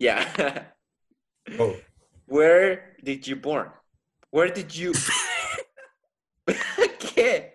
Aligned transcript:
Yeah. 0.00 0.64
Oh, 1.60 1.76
Where 2.26 2.96
did 3.04 3.28
you 3.28 3.36
born? 3.36 3.68
Where 4.30 4.48
did 4.48 4.74
you? 4.74 4.92
¿Qué? 6.48 7.50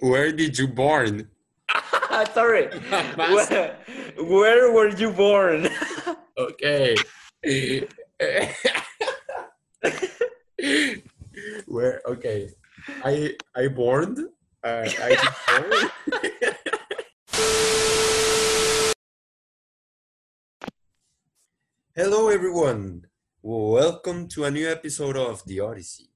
where 0.00 0.32
did 0.32 0.58
you 0.58 0.68
born? 0.68 1.28
Sorry. 2.34 2.68
Where, 2.68 3.76
where 4.20 4.72
were 4.72 4.88
you 4.96 5.10
born? 5.10 5.68
Okay. 6.38 6.94
where? 11.66 12.02
Okay. 12.06 12.50
I 13.02 13.34
I 13.56 13.68
born. 13.68 14.28
Uh, 14.62 14.84
I 14.86 15.16
born. 15.48 16.52
Hello, 21.98 22.28
everyone. 22.28 23.06
Welcome 23.40 24.28
to 24.28 24.44
a 24.44 24.50
new 24.50 24.68
episode 24.68 25.16
of 25.16 25.42
The 25.46 25.60
Odyssey. 25.60 26.10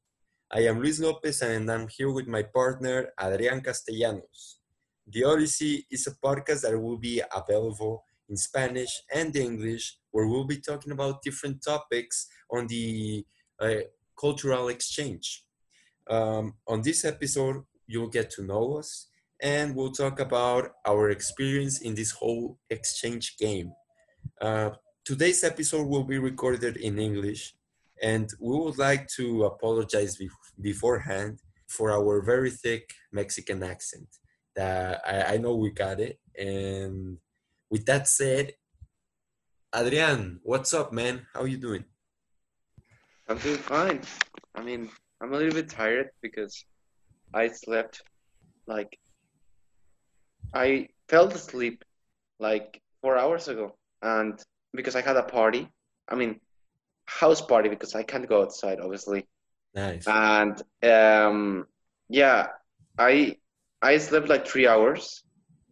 I 0.53 0.67
am 0.69 0.79
Luis 0.79 1.01
Lopez 1.01 1.41
and 1.41 1.73
I'm 1.73 1.89
here 1.89 2.11
with 2.11 2.27
my 2.27 2.43
partner, 2.43 3.15
Adrian 3.19 3.63
Castellanos. 3.63 4.59
The 5.09 5.25
Odyssey 5.25 5.87
is 5.91 6.07
a 6.07 6.11
podcast 6.23 6.61
that 6.65 6.79
will 6.79 6.99
be 6.99 7.23
available 7.35 8.05
in 8.29 8.37
Spanish 8.37 8.91
and 9.11 9.35
English, 9.35 9.97
where 10.11 10.27
we'll 10.27 10.45
be 10.45 10.61
talking 10.61 10.93
about 10.93 11.23
different 11.23 11.65
topics 11.65 12.29
on 12.51 12.67
the 12.67 13.25
uh, 13.59 13.89
cultural 14.21 14.69
exchange. 14.69 15.47
Um, 16.11 16.57
on 16.69 16.83
this 16.83 17.07
episode, 17.07 17.65
you'll 17.87 18.11
get 18.11 18.29
to 18.33 18.45
know 18.45 18.77
us 18.77 19.09
and 19.41 19.75
we'll 19.75 19.93
talk 19.93 20.21
about 20.21 20.73
our 20.87 21.09
experience 21.09 21.81
in 21.81 21.95
this 21.95 22.11
whole 22.11 22.59
exchange 22.69 23.39
game. 23.39 23.73
Uh, 24.43 24.73
today's 25.11 25.43
episode 25.43 25.89
will 25.89 26.05
be 26.05 26.21
recorded 26.21 26.77
in 26.77 26.97
English, 26.97 27.43
and 28.01 28.31
we 28.39 28.57
would 28.57 28.79
like 28.79 29.09
to 29.09 29.43
apologize 29.43 30.17
bef- 30.17 30.53
beforehand 30.61 31.41
for 31.67 31.91
our 31.91 32.23
very 32.23 32.49
thick 32.49 32.85
Mexican 33.11 33.61
accent. 33.65 34.07
That 34.55 35.03
I, 35.05 35.35
I 35.35 35.37
know 35.39 35.57
we 35.57 35.73
got 35.73 35.99
it. 35.99 36.21
And 36.39 37.19
with 37.73 37.85
that 37.87 38.07
said, 38.07 38.53
Adrian, 39.75 40.39
what's 40.45 40.73
up, 40.73 40.93
man? 40.93 41.27
How 41.35 41.41
are 41.41 41.53
you 41.55 41.59
doing? 41.59 41.85
I'm 43.27 43.39
doing 43.39 43.59
fine. 43.59 44.03
I 44.55 44.63
mean, 44.63 44.91
I'm 45.21 45.33
a 45.33 45.37
little 45.37 45.55
bit 45.61 45.71
tired 45.71 46.11
because 46.23 46.55
I 47.35 47.49
slept 47.49 48.01
like 48.69 48.97
I 50.55 50.87
fell 51.09 51.27
asleep 51.27 51.85
like 52.39 52.81
four 53.03 53.19
hours 53.19 53.49
ago, 53.49 53.75
and 54.03 54.39
because 54.75 54.97
I 54.97 55.01
had 55.03 55.17
a 55.17 55.23
party. 55.23 55.69
I 56.09 56.15
mean, 56.15 56.41
house 57.07 57.41
party 57.41 57.69
because 57.69 57.95
I 57.95 58.03
can't 58.03 58.29
go 58.29 58.43
outside, 58.43 58.79
obviously. 58.81 59.27
Nice. 59.75 60.07
And 60.07 60.61
um, 60.83 61.67
yeah, 62.09 62.49
I 62.99 63.37
I 63.83 63.99
slept 63.99 64.29
like 64.29 64.47
three 64.47 64.67
hours, 64.67 65.23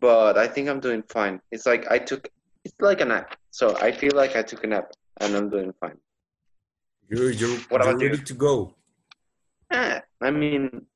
but 0.00 0.38
I 0.38 0.46
think 0.46 0.68
I'm 0.68 0.80
doing 0.80 1.02
fine. 1.08 1.40
It's 1.50 1.66
like 1.66 1.90
I 1.90 1.98
took 1.98 2.28
it's 2.64 2.74
like 2.80 3.00
a 3.00 3.05
nap, 3.05 3.36
so 3.50 3.77
I 3.78 3.92
feel 3.92 4.12
like 4.14 4.36
I 4.36 4.42
took 4.42 4.64
a 4.64 4.66
nap 4.66 4.92
and 5.20 5.34
I'm 5.34 5.50
doing 5.50 5.72
fine. 5.80 5.98
You're 7.08 7.30
you're, 7.30 7.56
What 7.68 7.83
you're 7.83 7.90
about 7.90 8.00
you? 8.00 8.08
ready 8.10 8.22
to 8.22 8.34
go. 8.34 8.74
Eh, 9.70 10.00
I 10.20 10.30
mean, 10.30 10.86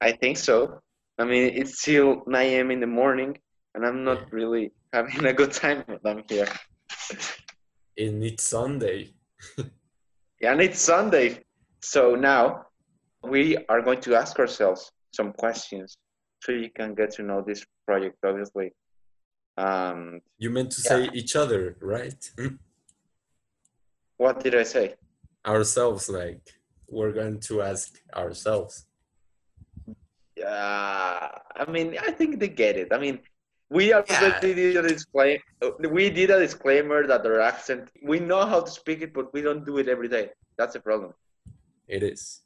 I 0.00 0.12
think 0.12 0.36
so. 0.38 0.80
I 1.18 1.24
mean, 1.24 1.52
it's 1.54 1.80
still 1.80 2.22
9 2.26 2.46
a.m. 2.46 2.70
in 2.72 2.80
the 2.80 2.86
morning, 2.88 3.38
and 3.74 3.86
I'm 3.86 4.02
not 4.04 4.32
really 4.32 4.72
having 4.92 5.24
a 5.26 5.32
good 5.32 5.52
time 5.52 5.84
when 5.86 5.98
I'm 6.04 6.24
here. 6.28 6.48
And 7.96 8.24
it's 8.24 8.44
Sunday. 8.44 9.14
Yeah, 10.40 10.52
and 10.52 10.60
it's 10.60 10.80
Sunday. 10.80 11.40
So 11.80 12.14
now 12.14 12.66
we 13.22 13.56
are 13.68 13.80
going 13.80 14.00
to 14.02 14.14
ask 14.14 14.38
ourselves 14.38 14.90
some 15.12 15.32
questions 15.32 15.96
so 16.42 16.52
you 16.52 16.70
can 16.70 16.94
get 16.94 17.12
to 17.12 17.22
know 17.22 17.40
this 17.46 17.64
project, 17.86 18.16
obviously. 18.24 18.72
Um, 19.56 20.20
You 20.38 20.50
meant 20.50 20.72
to 20.72 20.80
say 20.80 21.08
each 21.12 21.36
other, 21.36 21.76
right? 21.80 22.30
what 24.16 24.40
did 24.42 24.54
I 24.54 24.64
say? 24.64 24.94
ourselves, 25.46 26.08
like 26.08 26.40
we're 26.88 27.12
going 27.12 27.38
to 27.38 27.62
ask 27.62 28.00
ourselves. 28.14 28.86
Yeah, 30.36 31.28
I 31.56 31.70
mean, 31.70 31.96
I 32.00 32.10
think 32.10 32.40
they 32.40 32.48
get 32.48 32.76
it. 32.76 32.88
I 32.92 32.98
mean, 32.98 33.20
we 33.70 33.88
Yeah. 33.88 34.40
did 34.40 34.76
a 34.76 34.82
disclaimer. 34.82 35.42
We 35.90 36.10
did 36.10 36.30
a 36.30 36.38
disclaimer 36.38 37.06
that 37.06 37.24
our 37.26 37.40
accent. 37.40 37.90
We 38.02 38.20
know 38.20 38.44
how 38.46 38.60
to 38.60 38.70
speak 38.70 39.02
it, 39.02 39.12
but 39.12 39.32
we 39.32 39.40
don't 39.42 39.64
do 39.64 39.78
it 39.78 39.88
every 39.88 40.08
day. 40.08 40.30
That's 40.56 40.74
the 40.74 40.80
problem. 40.80 41.14
It 41.88 42.02
is. 42.02 42.42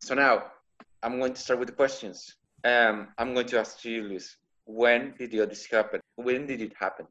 So 0.00 0.14
now, 0.14 0.52
I'm 1.02 1.18
going 1.18 1.34
to 1.34 1.40
start 1.40 1.58
with 1.58 1.68
the 1.68 1.74
questions. 1.74 2.36
Um, 2.64 3.08
I'm 3.18 3.34
going 3.34 3.46
to 3.46 3.58
ask 3.58 3.84
you, 3.84 4.02
Luis. 4.02 4.36
When 4.64 5.14
did 5.18 5.30
the 5.32 5.46
this 5.46 5.66
happen? 5.66 6.00
When 6.16 6.46
did 6.46 6.60
it 6.62 6.72
happen? 6.78 7.06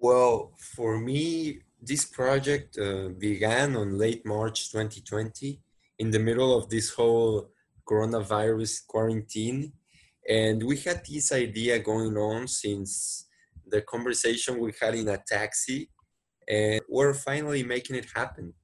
Well, 0.00 0.52
for 0.74 0.98
me, 0.98 1.60
this 1.80 2.04
project 2.04 2.78
uh, 2.78 3.08
began 3.16 3.76
on 3.76 3.96
late 3.96 4.26
March 4.26 4.70
2020 4.72 5.60
in 5.98 6.10
the 6.10 6.18
middle 6.18 6.56
of 6.56 6.68
this 6.68 6.90
whole 6.90 7.50
coronavirus 7.88 8.86
quarantine. 8.86 9.72
And 10.28 10.62
we 10.62 10.76
had 10.78 11.02
this 11.06 11.32
idea 11.32 11.78
going 11.78 12.16
on 12.16 12.48
since 12.48 13.26
the 13.66 13.82
conversation 13.82 14.58
we 14.58 14.72
had 14.80 14.94
in 14.94 15.08
a 15.08 15.18
taxi, 15.18 15.90
and 16.48 16.80
we're 16.88 17.14
finally 17.14 17.62
making 17.62 17.96
it 17.96 18.06
happen. 18.14 18.54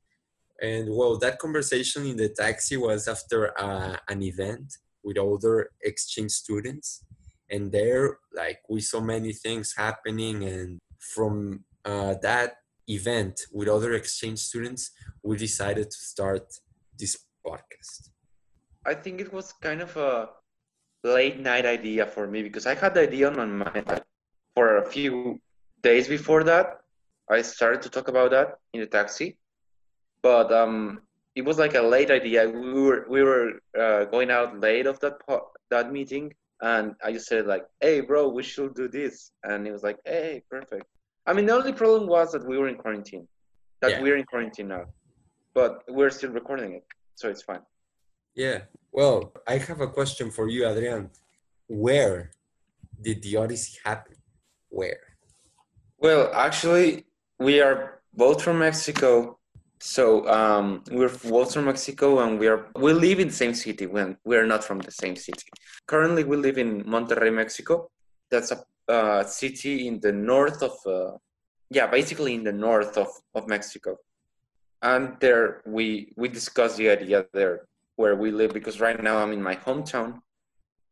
And 0.61 0.89
well, 0.95 1.19
that 1.19 1.39
conversation 1.39 2.07
in 2.07 2.17
the 2.17 2.29
taxi 2.29 2.77
was 2.77 3.09
after 3.09 3.59
uh, 3.61 3.97
an 4.09 4.23
event 4.23 4.73
with 5.03 5.19
other 5.19 5.71
exchange 5.83 6.31
students. 6.31 7.05
And 7.51 7.73
there, 7.73 8.19
like, 8.35 8.61
we 8.69 8.81
saw 8.81 9.01
many 9.01 9.33
things 9.33 9.75
happening. 9.77 10.45
And 10.45 10.79
from 11.01 11.65
uh, 11.85 12.15
that 12.23 12.55
event 12.89 13.41
with 13.53 13.69
other 13.69 13.93
exchange 13.95 14.39
students, 14.39 14.93
we 15.23 15.37
decided 15.37 15.91
to 15.91 15.99
start 15.99 16.45
this 16.99 17.19
podcast. 17.45 18.11
I 18.87 18.95
think 18.95 19.21
it 19.21 19.33
was 19.33 19.53
kind 19.61 19.81
of 19.83 19.97
a 19.97 20.29
late 21.05 21.39
night 21.41 21.67
idea 21.67 22.07
for 22.07 22.27
me 22.27 22.43
because 22.43 22.67
I 22.67 22.75
had 22.75 22.95
the 22.95 23.03
idea 23.03 23.29
on 23.29 23.37
my 23.37 23.47
mind 23.47 24.03
for 24.55 24.79
a 24.79 24.87
few 24.87 25.41
days 25.83 26.09
before 26.09 26.45
that. 26.45 26.79
I 27.31 27.43
started 27.43 27.83
to 27.83 27.91
talk 27.91 28.09
about 28.09 28.31
that 28.33 28.59
in 28.73 28.81
the 28.81 28.87
taxi, 28.87 29.39
but 30.23 30.53
um, 30.53 31.03
it 31.35 31.43
was 31.45 31.59
like 31.59 31.75
a 31.75 31.83
late 31.83 32.11
idea. 32.11 32.49
We 32.49 32.73
were 32.83 33.07
we 33.09 33.23
were 33.23 33.61
uh, 33.79 34.05
going 34.07 34.31
out 34.31 34.61
late 34.61 34.87
of 34.87 35.01
that 35.01 35.25
po- 35.27 35.51
that 35.71 35.93
meeting, 35.93 36.35
and 36.61 36.95
I 37.03 37.13
just 37.13 37.27
said 37.27 37.47
like, 37.47 37.65
"Hey, 37.81 38.01
bro, 38.01 38.29
we 38.29 38.43
should 38.43 38.75
do 38.75 38.89
this," 38.89 39.33
and 39.45 39.67
it 39.67 39.73
was 39.73 39.83
like, 39.83 39.99
"Hey, 40.05 40.43
perfect." 40.51 40.85
I 41.27 41.33
mean, 41.33 41.47
the 41.47 41.55
only 41.55 41.73
problem 41.73 42.07
was 42.09 42.33
that 42.33 42.47
we 42.47 42.59
were 42.59 42.69
in 42.69 42.77
quarantine. 42.77 43.27
That 43.81 43.93
Yeah. 43.93 44.03
we're 44.03 44.17
in 44.17 44.25
quarantine 44.25 44.69
now, 44.69 44.85
but 45.55 45.83
we're 45.89 46.11
still 46.11 46.31
recording 46.31 46.75
it, 46.75 46.85
so 47.15 47.29
it's 47.29 47.43
fine. 47.43 47.63
Yeah. 48.35 48.63
Well, 48.91 49.33
I 49.47 49.59
have 49.59 49.81
a 49.81 49.89
question 49.89 50.31
for 50.31 50.49
you, 50.49 50.67
Adrian. 50.67 51.11
Where 51.67 52.31
did 53.01 53.23
the 53.23 53.37
Odyssey 53.37 53.79
happen? 53.85 54.17
Where? 54.69 55.01
Well, 55.99 56.31
actually, 56.35 57.07
we 57.39 57.61
are 57.61 58.01
both 58.13 58.43
from 58.43 58.59
Mexico. 58.59 59.39
So 59.81 60.29
um, 60.29 60.85
we're 60.91 61.11
both 61.25 61.55
from 61.55 61.65
Mexico, 61.67 62.21
and 62.21 62.39
we 62.39 62.47
are 62.47 62.69
we 62.77 62.93
live 62.93 63.19
in 63.19 63.29
the 63.29 63.35
same 63.35 63.55
city. 63.55 63.87
When 63.87 64.17
we 64.25 64.37
are 64.37 64.47
not 64.47 64.63
from 64.63 64.79
the 64.79 64.93
same 64.93 65.17
city. 65.17 65.49
Currently, 65.87 66.25
we 66.25 66.37
live 66.37 66.59
in 66.59 66.85
Monterrey, 66.85 67.33
Mexico. 67.35 67.91
That's 68.31 68.53
a 68.53 68.63
uh, 68.89 69.25
city 69.25 69.89
in 69.89 70.01
the 70.01 70.13
north 70.13 70.63
of, 70.63 70.73
uh, 70.87 71.17
yeah, 71.71 71.87
basically 71.87 72.35
in 72.35 72.45
the 72.45 72.53
north 72.53 72.97
of, 72.97 73.09
of 73.35 73.49
Mexico. 73.49 73.97
And 74.83 75.17
there, 75.21 75.63
we 75.67 76.13
we 76.17 76.29
discussed 76.29 76.77
the 76.77 76.91
idea 76.91 77.27
there 77.33 77.67
where 77.97 78.17
we 78.17 78.31
live 78.31 78.53
because 78.53 78.81
right 78.81 79.03
now 79.03 79.19
I'm 79.19 79.33
in 79.33 79.43
my 79.43 79.57
hometown, 79.57 80.21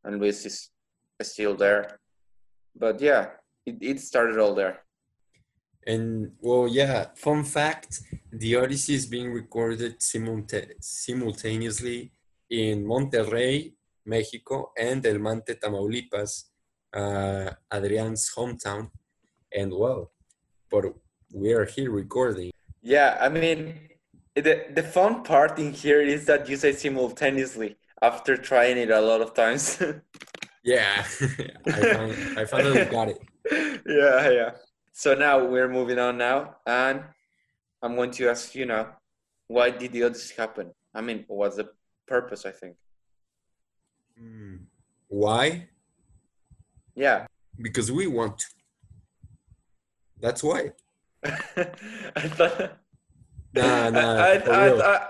and 0.05 0.20
Luis 0.20 0.44
is 0.47 0.70
still 1.23 1.55
there. 1.55 1.99
But 2.76 3.00
yeah, 3.00 3.31
it, 3.67 3.76
it 3.81 4.00
started 4.00 4.38
all 4.38 4.55
there. 4.55 4.81
And 5.87 6.32
well, 6.41 6.69
yeah, 6.69 7.06
fun 7.17 7.44
fact 7.44 8.00
the 8.32 8.56
Odyssey 8.56 8.94
is 8.94 9.06
being 9.06 9.32
recorded 9.32 9.99
simulta- 10.00 10.73
simultaneously 10.81 12.12
in 12.50 12.85
Monterrey, 12.85 13.73
Mexico, 14.05 14.73
and 14.79 15.05
El 15.05 15.19
Mante, 15.19 15.58
Tamaulipas, 15.58 16.44
uh, 16.94 17.50
Adrian's 17.73 18.31
hometown. 18.37 18.91
And 19.52 19.73
well, 19.73 20.12
but 20.70 20.85
we 21.32 21.52
are 21.52 21.64
here 21.64 21.91
recording. 21.91 22.50
Yeah, 22.82 23.19
I 23.20 23.29
mean, 23.29 23.89
the 24.40 24.66
the 24.75 24.82
fun 24.82 25.22
part 25.22 25.58
in 25.58 25.72
here 25.72 26.00
is 26.00 26.26
that 26.26 26.48
you 26.48 26.56
say 26.56 26.72
simultaneously 26.72 27.76
after 28.02 28.37
trying 28.37 28.78
it 28.78 28.90
a 28.90 29.00
lot 29.00 29.20
of 29.20 29.34
times. 29.34 29.82
Yeah, 30.62 31.02
I, 31.66 31.72
found, 31.72 32.38
I 32.38 32.44
finally 32.44 32.84
got 32.84 33.08
it. 33.08 33.22
yeah, 33.87 34.31
yeah. 34.31 34.50
So 34.92 35.14
now 35.14 35.42
we're 35.42 35.69
moving 35.69 35.98
on 35.98 36.19
now, 36.19 36.56
and 36.66 37.02
I'm 37.82 37.96
going 37.96 38.10
to 38.10 38.28
ask 38.28 38.54
you 38.54 38.66
now, 38.66 38.96
why 39.46 39.70
did 39.70 39.92
the 39.92 40.02
Odyssey 40.02 40.34
happen? 40.37 40.72
I 40.94 41.00
mean, 41.00 41.25
what's 41.28 41.56
the 41.56 41.70
purpose? 42.06 42.44
I 42.44 42.50
think. 42.50 42.76
Hmm. 44.19 44.56
Why? 45.08 45.69
Yeah. 46.94 47.26
Because 47.60 47.90
we 47.90 48.06
want 48.06 48.38
to. 48.40 48.46
That's 50.20 50.42
why. 50.42 50.72
I 51.25 52.28
thought. 52.28 52.76
Nah, 53.55 53.91
nah. 53.97 54.14
I, 54.17 54.32
I. 54.37 54.93
I, 54.93 55.08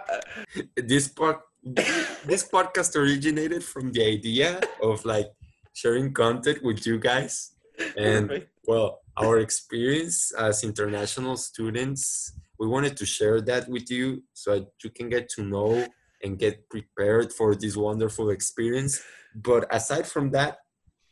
this 0.77 1.09
pod, 1.09 1.37
this 1.63 2.49
podcast 2.49 2.97
originated 2.97 3.63
from 3.65 3.93
the 3.93 4.05
idea 4.05 4.61
of 4.83 5.05
like 5.05 5.31
sharing 5.73 6.13
content 6.13 6.63
with 6.63 6.87
you 6.87 6.99
guys. 6.99 7.53
And 7.97 8.47
well 8.67 9.01
our 9.17 9.39
experience 9.39 10.33
as 10.33 10.65
international 10.65 11.37
students 11.37 12.33
we 12.59 12.67
wanted 12.67 12.97
to 12.97 13.07
share 13.07 13.41
that 13.41 13.69
with 13.69 13.91
you 13.91 14.23
so 14.35 14.59
that 14.59 14.69
you 14.85 14.91
can 14.91 15.09
get 15.09 15.29
to 15.31 15.43
know 15.43 15.87
and 16.23 16.39
get 16.39 16.69
prepared 16.69 17.33
for 17.33 17.55
this 17.55 17.75
wonderful 17.75 18.29
experience. 18.29 19.03
But 19.35 19.67
aside 19.75 20.07
from 20.07 20.31
that 20.33 20.59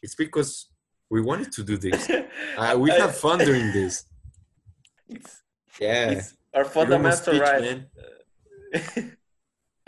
it's 0.02 0.14
because 0.14 0.68
we 1.10 1.22
wanted 1.22 1.50
to 1.52 1.62
do 1.64 1.76
this. 1.76 2.10
Uh, 2.58 2.76
we 2.76 2.90
have 2.90 3.16
fun 3.16 3.38
doing 3.38 3.72
this. 3.72 4.04
It's, 5.10 5.42
yeah. 5.80 6.10
it's 6.10 6.34
our 6.58 6.64
fundamental 6.64 7.12
speech, 7.12 7.40
right. 7.40 7.84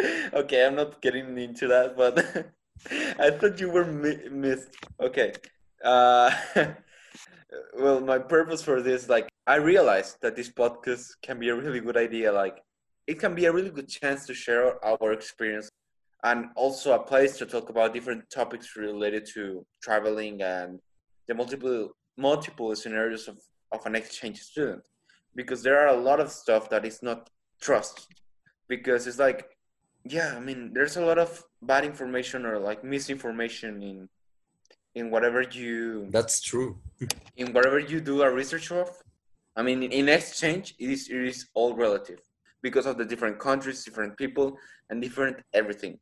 okay, 0.40 0.66
I'm 0.66 0.76
not 0.76 1.02
getting 1.02 1.36
into 1.36 1.66
that, 1.68 1.96
but 1.96 2.14
I 3.18 3.30
thought 3.30 3.60
you 3.60 3.70
were 3.70 3.84
mi- 3.84 4.28
missed. 4.30 4.68
Okay. 5.00 5.32
Uh, 5.84 6.30
well, 7.74 8.00
my 8.00 8.18
purpose 8.18 8.62
for 8.62 8.80
this, 8.82 9.08
like, 9.08 9.28
I 9.46 9.56
realized 9.56 10.18
that 10.22 10.36
this 10.36 10.48
podcast 10.48 11.08
can 11.22 11.40
be 11.40 11.48
a 11.48 11.56
really 11.56 11.80
good 11.80 11.96
idea. 11.96 12.32
Like, 12.32 12.58
it 13.06 13.18
can 13.18 13.34
be 13.34 13.46
a 13.46 13.52
really 13.52 13.70
good 13.70 13.88
chance 13.88 14.26
to 14.26 14.34
share 14.34 14.82
our 14.84 15.12
experience 15.12 15.68
and 16.22 16.46
also 16.54 16.92
a 16.92 17.02
place 17.02 17.36
to 17.38 17.46
talk 17.46 17.68
about 17.68 17.92
different 17.92 18.30
topics 18.30 18.76
related 18.76 19.26
to 19.34 19.64
traveling 19.82 20.42
and 20.42 20.78
the 21.26 21.34
multiple 21.34 21.90
multiple 22.16 22.76
scenarios 22.76 23.26
of, 23.26 23.38
of 23.72 23.86
an 23.86 23.94
exchange 23.94 24.38
student 24.40 24.82
because 25.34 25.62
there 25.62 25.78
are 25.78 25.88
a 25.88 26.00
lot 26.00 26.20
of 26.20 26.30
stuff 26.30 26.70
that 26.70 26.84
is 26.84 27.02
not 27.02 27.30
trust. 27.60 28.08
Because 28.68 29.06
it's 29.06 29.18
like 29.18 29.50
yeah 30.04 30.34
i 30.36 30.40
mean 30.40 30.72
there's 30.72 30.96
a 30.96 31.04
lot 31.04 31.18
of 31.18 31.44
bad 31.62 31.84
information 31.84 32.46
or 32.46 32.58
like 32.58 32.82
misinformation 32.82 33.82
in 33.82 34.08
in 34.94 35.10
whatever 35.10 35.42
you 35.42 36.08
that's 36.10 36.40
true. 36.40 36.78
in 37.36 37.52
whatever 37.52 37.78
you 37.78 38.00
do 38.00 38.22
a 38.22 38.30
research 38.30 38.72
of. 38.72 38.90
I 39.56 39.62
mean 39.62 39.82
in 39.82 40.08
exchange 40.08 40.74
it 40.78 40.90
is 40.90 41.08
it 41.08 41.22
is 41.24 41.48
all 41.54 41.74
relative 41.74 42.20
because 42.62 42.86
of 42.86 42.98
the 42.98 43.04
different 43.04 43.38
countries 43.38 43.84
different 43.84 44.16
people 44.16 44.56
and 44.88 45.00
different 45.00 45.36
everything. 45.54 45.98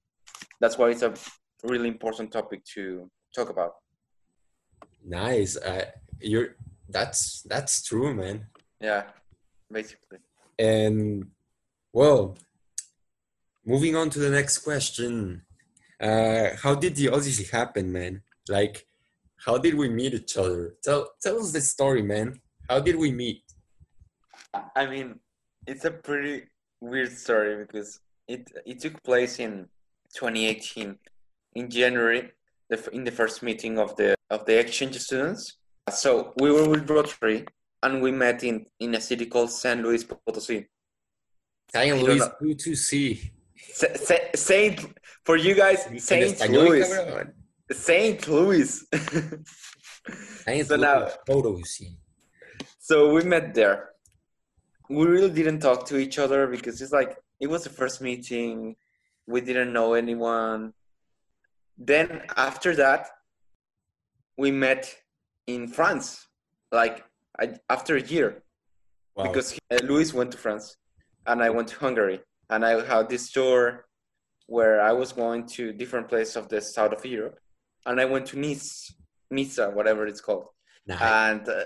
That's 0.60 0.78
why 0.78 0.90
it's 0.90 1.02
a 1.02 1.12
really 1.64 1.88
important 1.88 2.32
topic 2.32 2.64
to 2.75 3.10
talk 3.34 3.50
about. 3.50 3.72
Nice. 5.04 5.56
Uh, 5.56 5.84
you're 6.20 6.56
that's 6.88 7.42
that's 7.42 7.82
true 7.82 8.14
man. 8.14 8.46
Yeah 8.80 9.02
basically 9.70 10.19
And 10.59 11.29
well, 11.93 12.37
moving 13.65 13.97
on 13.97 14.11
to 14.11 14.19
the 14.19 14.31
next 14.31 14.59
question. 14.59 15.43
Uh, 16.00 16.50
how 16.62 16.75
did 16.75 16.97
the 16.97 17.09
Odyssey 17.09 17.44
happen, 17.44 17.91
man? 17.91 18.23
Like, 18.49 18.87
how 19.44 19.59
did 19.59 19.75
we 19.75 19.88
meet 19.88 20.15
each 20.15 20.37
other? 20.37 20.75
Tell 20.82 21.11
tell 21.20 21.38
us 21.41 21.53
the 21.53 21.61
story, 21.61 22.03
man. 22.03 22.41
How 22.69 22.81
did 22.81 22.97
we 22.97 23.11
meet? 23.12 23.43
I 24.75 24.87
mean, 24.87 25.20
it's 25.67 25.85
a 25.85 25.91
pretty 25.91 26.44
weird 26.81 27.12
story 27.12 27.64
because 27.64 28.00
it 28.26 28.50
it 28.67 28.81
took 28.81 29.03
place 29.03 29.38
in 29.38 29.69
2018 30.14 30.99
in 31.55 31.71
January, 31.71 32.31
the, 32.71 32.88
in 32.93 33.05
the 33.05 33.11
first 33.11 33.43
meeting 33.43 33.79
of 33.79 33.97
the 33.97 34.14
of 34.31 34.44
the 34.47 34.59
exchange 34.59 34.99
students. 34.99 35.56
So 35.91 36.32
we 36.37 36.50
were 36.53 36.69
with 36.69 36.88
Rotary, 36.88 37.47
and 37.82 38.02
we 38.02 38.10
met 38.12 38.42
in 38.44 38.66
in 38.80 38.94
a 38.94 39.00
city 39.00 39.26
called 39.26 39.50
San 39.50 39.82
Luis 39.82 40.04
Potosí. 40.04 40.66
Saint 41.72 41.90
don't 41.96 42.02
Louis 42.04 42.19
know. 42.19 42.32
U2C. 42.42 43.30
Sa- 43.72 43.94
Sa- 43.94 44.30
Saint 44.34 44.80
for 45.25 45.36
you 45.36 45.54
guys, 45.54 45.80
Saint 45.98 46.38
Louis. 46.50 46.86
Saint 47.70 48.26
Louis. 48.28 48.84
Saint 50.44 50.66
So 50.69 50.76
now- 50.76 51.00
Louis 51.00 51.16
Potosí. 51.28 51.96
So 52.78 53.12
we 53.12 53.22
met 53.25 53.54
there. 53.54 53.90
We 54.88 55.04
really 55.04 55.30
didn't 55.30 55.60
talk 55.60 55.84
to 55.88 55.98
each 55.98 56.19
other 56.19 56.46
because 56.46 56.80
it's 56.80 56.92
like 56.92 57.19
it 57.40 57.46
was 57.48 57.64
the 57.64 57.70
first 57.70 58.00
meeting. 58.00 58.76
We 59.26 59.42
didn't 59.42 59.72
know 59.75 59.92
anyone. 59.92 60.72
Then 61.76 62.22
after 62.36 62.75
that, 62.76 63.08
we 64.38 64.50
met 64.50 64.92
in 65.46 65.69
France, 65.69 66.26
like 66.72 67.04
I- 67.40 67.58
after 67.70 67.96
a 67.96 68.00
year, 68.02 68.43
Wow. 69.17 69.25
because 69.26 69.58
uh, 69.70 69.79
Luis 69.85 70.12
went 70.14 70.31
to 70.32 70.38
France, 70.38 70.76
and 71.26 71.43
I 71.43 71.50
went 71.50 71.69
to 71.69 71.79
Hungary, 71.79 72.20
and 72.50 72.64
I 72.64 72.85
had 72.85 73.08
this 73.08 73.31
tour 73.32 73.87
where 74.46 74.81
I 74.81 74.93
was 74.93 75.12
going 75.12 75.46
to 75.56 75.73
different 75.73 76.08
places 76.08 76.37
of 76.37 76.49
the 76.49 76.61
south 76.61 76.93
of 76.93 77.05
Europe, 77.05 77.38
and 77.87 78.00
I 78.00 78.05
went 78.05 78.26
to 78.26 78.38
Nice, 78.38 78.94
Nizza, 79.31 79.70
whatever 79.70 80.06
it's 80.06 80.20
called, 80.20 80.46
Nice. 80.87 81.00
and 81.02 81.49
uh, 81.49 81.64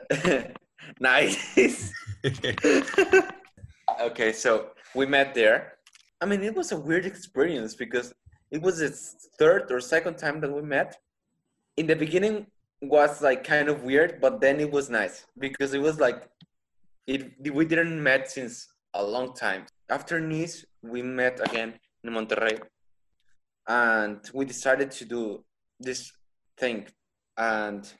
nice. 1.01 1.93
okay, 4.01 4.33
so 4.33 4.71
we 4.95 5.07
met 5.07 5.35
there. 5.35 5.75
I 6.21 6.27
mean, 6.27 6.43
it 6.43 6.55
was 6.55 6.73
a 6.73 6.79
weird 6.79 7.07
experience 7.07 7.75
because 7.75 8.13
it 8.51 8.61
was 8.63 8.79
the 8.79 8.91
third 9.39 9.71
or 9.71 9.81
second 9.81 10.17
time 10.19 10.41
that 10.41 10.53
we 10.53 10.63
met. 10.63 10.97
In 11.77 11.87
the 11.87 11.97
beginning, 11.97 12.47
was 12.83 13.23
like 13.23 13.45
kind 13.45 13.69
of 13.69 13.85
weird, 13.85 14.21
but 14.21 14.41
then 14.41 14.61
it 14.61 14.71
was 14.71 14.91
nice 14.91 15.25
because 15.39 15.73
it 15.73 15.81
was 15.81 16.01
like 16.01 16.29
it. 17.07 17.33
We 17.53 17.65
didn't 17.65 18.03
met 18.03 18.31
since 18.31 18.69
a 18.93 19.03
long 19.03 19.35
time. 19.35 19.67
After 19.89 20.21
Nice, 20.21 20.65
we 20.83 21.03
met 21.03 21.41
again 21.49 21.75
in 22.03 22.13
Monterrey, 22.13 22.61
and 23.69 24.19
we 24.35 24.45
decided 24.45 24.91
to 24.93 25.05
do 25.05 25.45
this 25.79 26.13
thing, 26.59 26.87
and 27.37 27.91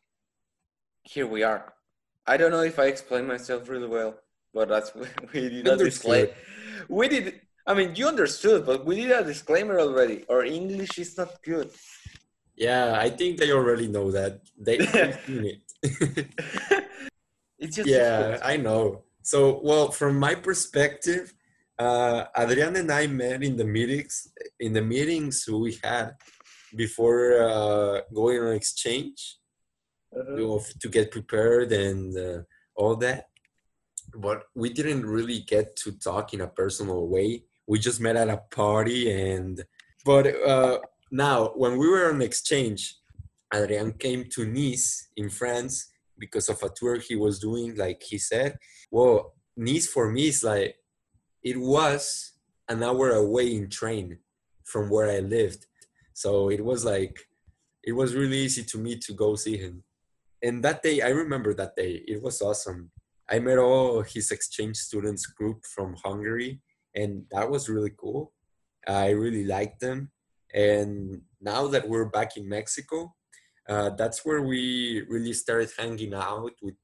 here 1.05 1.27
we 1.27 1.43
are. 1.43 1.75
I 2.27 2.37
don't 2.37 2.51
know 2.51 2.63
if 2.63 2.79
I 2.79 2.87
explained 2.87 3.29
myself 3.29 3.69
really 3.69 3.89
well, 3.89 4.15
but 4.53 4.69
that's 4.69 4.93
we 5.33 5.49
did 5.49 5.69
a 5.69 5.77
disclaimer. 5.77 6.31
We 6.89 7.09
did. 7.09 7.41
I 7.65 7.75
mean, 7.75 7.95
you 7.95 8.09
understood, 8.09 8.67
but 8.67 8.85
we 8.85 8.97
did 8.97 9.13
a 9.13 9.23
disclaimer 9.23 9.79
already. 9.79 10.25
Our 10.29 10.45
English 10.45 10.99
is 10.99 11.17
not 11.17 11.41
good. 11.45 11.71
Yeah, 12.57 12.95
I 12.99 13.11
think 13.11 13.39
they 13.39 13.51
already 13.51 13.89
know 13.89 14.11
that. 14.13 14.41
They, 14.59 14.77
they've 14.95 15.19
seen 15.27 15.45
it. 15.47 15.61
it's 17.59 17.77
just 17.77 17.89
yeah 17.89 18.39
i 18.43 18.57
know 18.57 19.03
so 19.23 19.61
well 19.63 19.91
from 19.91 20.19
my 20.19 20.35
perspective 20.35 21.35
uh 21.79 22.25
adrian 22.37 22.77
and 22.77 22.91
i 22.91 23.07
met 23.07 23.43
in 23.43 23.57
the 23.57 23.65
meetings 23.65 24.29
in 24.61 24.73
the 24.73 24.83
meetings 24.83 25.45
we 25.49 25.79
had 25.83 26.13
before 26.77 27.43
uh 27.43 28.01
going 28.15 28.39
on 28.41 28.53
exchange 28.55 29.39
Uh-huh. 30.19 30.37
know, 30.37 30.61
to 30.83 30.89
get 30.97 31.11
prepared 31.19 31.73
and 31.73 32.13
uh, 32.27 32.41
all 32.81 32.95
that 33.07 33.23
but 34.27 34.39
we 34.63 34.69
didn't 34.79 35.05
really 35.17 35.41
get 35.55 35.67
to 35.83 35.89
talk 36.09 36.27
in 36.35 36.41
a 36.43 36.53
personal 36.63 37.03
way 37.15 37.29
we 37.71 37.77
just 37.89 38.01
met 38.07 38.17
at 38.23 38.29
a 38.29 38.41
party 38.63 39.01
and 39.11 39.55
but 40.05 40.25
uh 40.53 40.77
now 41.13 41.53
when 41.55 41.77
we 41.79 41.89
were 41.89 42.11
on 42.13 42.21
exchange 42.23 42.97
adrian 43.55 43.93
came 43.93 44.25
to 44.25 44.45
nice 44.45 45.09
in 45.17 45.29
france 45.29 45.93
because 46.23 46.49
of 46.49 46.63
a 46.63 46.69
tour 46.69 46.99
he 46.99 47.17
was 47.17 47.41
doing 47.41 47.75
like 47.77 48.01
he 48.03 48.17
said. 48.17 48.57
Well 48.91 49.35
nice 49.57 49.89
for 49.89 50.11
me 50.11 50.29
is 50.29 50.45
like 50.45 50.77
it 51.43 51.59
was 51.59 52.33
an 52.69 52.83
hour 52.83 53.11
away 53.11 53.57
in 53.57 53.69
train 53.69 54.19
from 54.65 54.89
where 54.89 55.11
i 55.11 55.19
lived. 55.19 55.67
So 56.15 56.31
it 56.57 56.65
was 56.65 56.85
like 56.85 57.17
it 57.83 57.95
was 58.01 58.15
really 58.15 58.39
easy 58.47 58.63
to 58.71 58.79
me 58.79 58.93
to 59.05 59.13
go 59.13 59.35
see 59.35 59.57
him. 59.57 59.83
And 60.45 60.63
that 60.65 60.83
day 60.87 60.97
i 61.03 61.09
remember 61.09 61.53
that 61.55 61.75
day. 61.77 61.93
It 62.07 62.23
was 62.23 62.41
awesome. 62.41 62.91
I 63.29 63.39
met 63.41 63.59
all 63.59 64.03
his 64.03 64.31
exchange 64.31 64.77
students 64.77 65.27
group 65.27 65.59
from 65.75 65.97
hungary 66.05 66.61
and 66.95 67.25
that 67.33 67.51
was 67.51 67.69
really 67.69 67.95
cool. 68.03 68.33
I 68.87 69.11
really 69.11 69.45
liked 69.45 69.81
them 69.81 70.11
and 70.55 71.21
now 71.41 71.67
that 71.67 71.89
we're 71.89 72.07
back 72.07 72.37
in 72.37 72.49
mexico 72.49 73.13
uh, 73.69 73.91
that's 73.91 74.25
where 74.25 74.43
we 74.43 75.05
really 75.09 75.33
started 75.33 75.71
hanging 75.79 76.15
out 76.15 76.51
with 76.63 76.75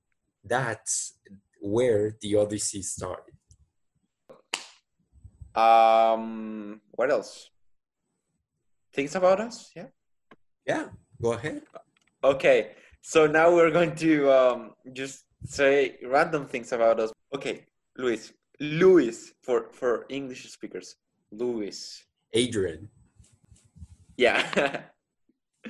that's 0.44 1.18
where 1.60 2.16
the 2.22 2.36
odyssey 2.36 2.82
started 2.82 3.34
Um, 5.58 6.80
what 6.92 7.10
else? 7.10 7.50
Things 8.92 9.14
about 9.16 9.40
us? 9.40 9.70
Yeah. 9.74 9.90
yeah 10.66 10.84
go 11.20 11.32
ahead 11.32 11.62
Okay. 12.22 12.72
So 13.00 13.26
now 13.26 13.54
we're 13.54 13.70
going 13.70 13.94
to 13.96 14.30
um, 14.30 14.74
just 14.92 15.24
say 15.46 15.98
random 16.04 16.46
things 16.46 16.72
about 16.72 17.00
us. 17.00 17.12
Okay, 17.34 17.64
Luis. 17.96 18.32
Luis 18.60 19.32
for 19.42 19.70
for 19.72 20.04
English 20.08 20.50
speakers. 20.50 20.96
Luis. 21.30 22.04
Adrian. 22.34 22.88
Yeah. 24.18 24.82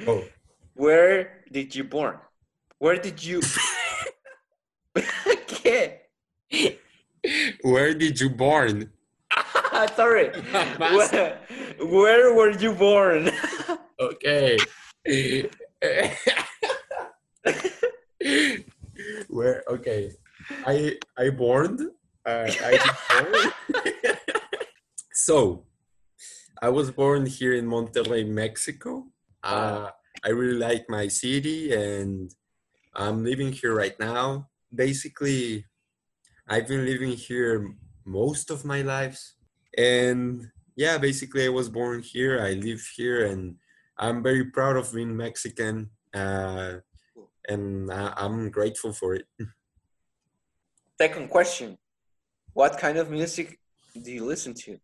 Oh, 0.06 0.24
Where 0.74 1.44
did 1.52 1.74
you 1.76 1.84
born? 1.84 2.18
Where 2.78 2.96
did 2.96 3.22
you? 3.22 3.40
¿Qué? 4.96 5.98
where 7.62 7.94
did 7.94 8.20
you 8.20 8.30
born? 8.30 8.90
Sorry. 9.96 10.30
Where, 10.78 11.38
where 11.82 12.34
were 12.34 12.50
you 12.58 12.72
born? 12.72 13.30
Okay. 14.00 14.56
where? 19.28 19.64
Okay. 19.68 20.12
I 20.64 20.96
I 21.18 21.30
born. 21.30 21.90
Uh, 22.24 22.46
I 22.48 22.78
born. 23.10 23.34
so, 25.12 25.64
I 26.60 26.68
was 26.68 26.90
born 26.90 27.26
here 27.26 27.54
in 27.54 27.66
Monterrey, 27.66 28.26
Mexico. 28.26 29.06
Uh, 29.42 29.90
I 30.24 30.30
really 30.30 30.58
like 30.58 30.90
my 30.90 31.06
city, 31.06 31.72
and 31.72 32.34
I'm 32.94 33.22
living 33.24 33.52
here 33.52 33.74
right 33.74 33.98
now. 34.00 34.48
Basically, 34.74 35.64
I've 36.48 36.66
been 36.66 36.84
living 36.84 37.12
here 37.12 37.74
most 38.04 38.50
of 38.50 38.64
my 38.64 38.82
lives, 38.82 39.34
and 39.76 40.50
yeah, 40.74 40.98
basically, 40.98 41.44
I 41.44 41.50
was 41.50 41.68
born 41.68 42.02
here. 42.02 42.40
I 42.40 42.52
live 42.54 42.82
here, 42.96 43.26
and 43.26 43.56
I'm 43.96 44.22
very 44.22 44.46
proud 44.46 44.76
of 44.76 44.92
being 44.92 45.16
Mexican, 45.16 45.90
uh, 46.12 46.78
and 47.48 47.92
I'm 47.92 48.50
grateful 48.50 48.92
for 48.92 49.14
it. 49.14 49.26
Second 51.00 51.30
question. 51.30 51.78
What 52.52 52.78
kind 52.78 52.98
of 52.98 53.10
music 53.10 53.60
do 54.02 54.10
you 54.10 54.24
listen 54.24 54.54
to? 54.54 54.78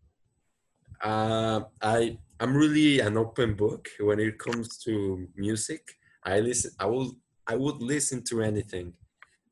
Uh, 1.04 1.60
I 1.82 2.18
I'm 2.40 2.56
really 2.56 3.00
an 3.00 3.16
open 3.18 3.54
book 3.54 3.88
when 4.00 4.18
it 4.18 4.38
comes 4.38 4.78
to 4.84 5.28
music. 5.36 5.82
I 6.24 6.40
listen. 6.40 6.72
I 6.80 6.86
will. 6.86 7.16
I 7.46 7.56
would 7.56 7.82
listen 7.82 8.24
to 8.30 8.42
anything. 8.42 8.94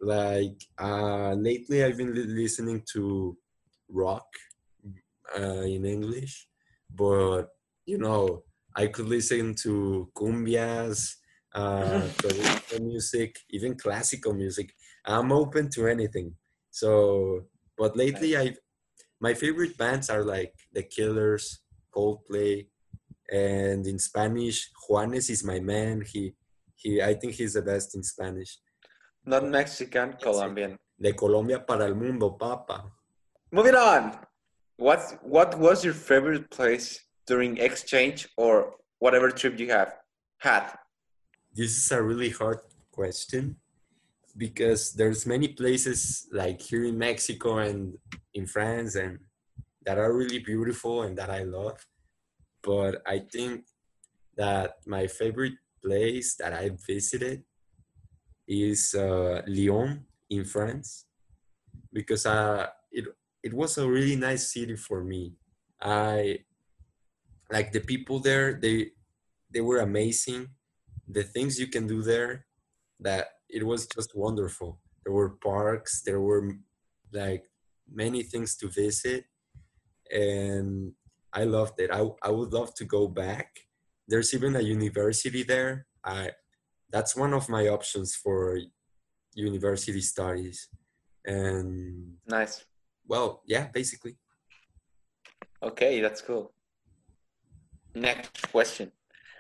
Like 0.01 0.59
uh, 0.81 1.35
lately, 1.35 1.85
I've 1.85 1.99
been 1.99 2.15
listening 2.15 2.83
to 2.95 3.37
rock 3.91 4.27
uh, 5.39 5.63
in 5.69 5.85
English, 5.85 6.49
but 6.95 7.49
you 7.87 7.99
know, 7.99 8.45
I 8.75 8.87
could 8.87 9.07
listen 9.07 9.55
to 9.63 10.11
cumbias, 10.17 11.17
uh, 11.55 12.09
traditional 12.19 12.81
music, 12.81 13.39
even 13.51 13.77
classical 13.77 14.33
music. 14.35 14.75
I'm 15.05 15.33
open 15.33 15.69
to 15.71 15.87
anything. 15.89 16.35
So, 16.71 17.43
but 17.77 17.97
lately, 17.97 18.37
I 18.37 18.55
my 19.23 19.35
favorite 19.35 19.79
bands 19.79 20.11
are 20.11 20.25
like 20.25 20.53
The 20.73 20.83
Killers, 20.83 21.61
Coldplay, 21.95 22.67
and 23.31 23.87
in 23.87 23.99
Spanish, 23.99 24.69
Juanes 24.83 25.31
is 25.31 25.45
my 25.45 25.61
man. 25.61 26.03
He 26.05 26.35
he 26.75 27.01
I 27.01 27.15
think 27.15 27.35
he's 27.35 27.55
the 27.55 27.63
best 27.63 27.95
in 27.95 28.03
Spanish. 28.03 28.59
Not 29.25 29.47
Mexican, 29.47 30.15
Colombian. 30.21 30.77
De 31.01 31.13
Colombia 31.13 31.61
para 31.61 31.87
el 31.87 31.95
mundo, 31.95 32.31
papa. 32.31 32.91
Moving 33.53 33.77
on. 33.77 34.19
What 34.77 35.01
what 35.23 35.57
was 35.57 35.85
your 35.85 35.95
favorite 35.95 36.51
place 36.51 36.99
during 37.27 37.59
exchange 37.59 38.29
or 38.37 38.75
whatever 38.99 39.31
trip 39.31 39.59
you 39.61 39.71
have 39.71 39.95
had? 40.39 40.65
This 41.55 41.71
is 41.79 41.93
a 41.93 42.03
really 42.03 42.31
hard 42.31 42.59
question 42.91 43.62
because 44.37 44.93
there's 44.93 45.27
many 45.27 45.49
places 45.49 46.29
like 46.33 46.61
here 46.61 46.85
in 46.85 46.99
Mexico 46.99 47.59
and 47.59 47.95
in 48.35 48.47
France 48.47 48.95
and 48.97 49.19
that 49.85 49.99
are 49.99 50.13
really 50.15 50.39
beautiful 50.39 51.03
and 51.03 51.17
that 51.19 51.31
I 51.31 51.43
love. 51.43 51.85
But 52.63 53.03
I 53.07 53.21
think 53.21 53.67
that 54.37 54.79
my 54.87 55.07
favorite 55.07 55.59
place 55.85 56.37
that 56.37 56.53
I 56.53 56.71
visited 56.87 57.43
is 58.47 58.95
uh, 58.95 59.43
Lyon 59.47 60.05
in 60.31 60.45
France 60.45 61.07
because 61.93 62.27
uh, 62.27 62.67
it 62.91 63.07
it 63.43 63.53
was 63.53 63.77
a 63.79 63.89
really 63.89 64.17
nice 64.17 64.53
city 64.53 64.77
for 64.77 65.03
me. 65.03 65.35
I 65.81 66.39
like 67.51 67.73
the 67.73 67.81
people 67.81 68.21
there. 68.21 68.55
They 68.55 68.93
they 69.53 69.61
were 69.61 69.81
amazing. 69.81 70.49
The 71.09 71.23
things 71.23 71.59
you 71.59 71.67
can 71.67 71.87
do 71.87 72.01
there, 72.03 72.47
that 73.01 73.42
it 73.53 73.65
was 73.65 73.87
just 73.87 74.17
wonderful. 74.17 74.81
There 75.05 75.13
were 75.13 75.37
parks. 75.45 76.03
There 76.03 76.21
were 76.21 76.43
like 77.13 77.45
many 77.89 78.23
things 78.23 78.57
to 78.57 78.69
visit, 78.69 79.25
and 80.11 80.93
I 81.33 81.45
loved 81.45 81.79
it. 81.81 81.91
I 81.93 82.03
I 82.23 82.31
would 82.31 82.53
love 82.53 82.75
to 82.77 82.85
go 82.85 83.07
back. 83.07 83.49
There's 84.09 84.35
even 84.35 84.57
a 84.57 84.61
university 84.61 85.43
there. 85.43 85.87
I 86.05 86.31
that's 86.91 87.15
one 87.17 87.33
of 87.35 87.49
my 87.49 87.69
options 87.69 88.15
for 88.17 88.59
university 89.35 90.01
studies. 90.01 90.69
And 91.25 92.17
Nice. 92.27 92.65
well, 93.07 93.43
yeah, 93.47 93.69
basically. 93.73 94.17
Okay, 95.63 96.01
that's 96.01 96.21
cool. 96.21 96.53
Next 97.95 98.51
question. 98.51 98.91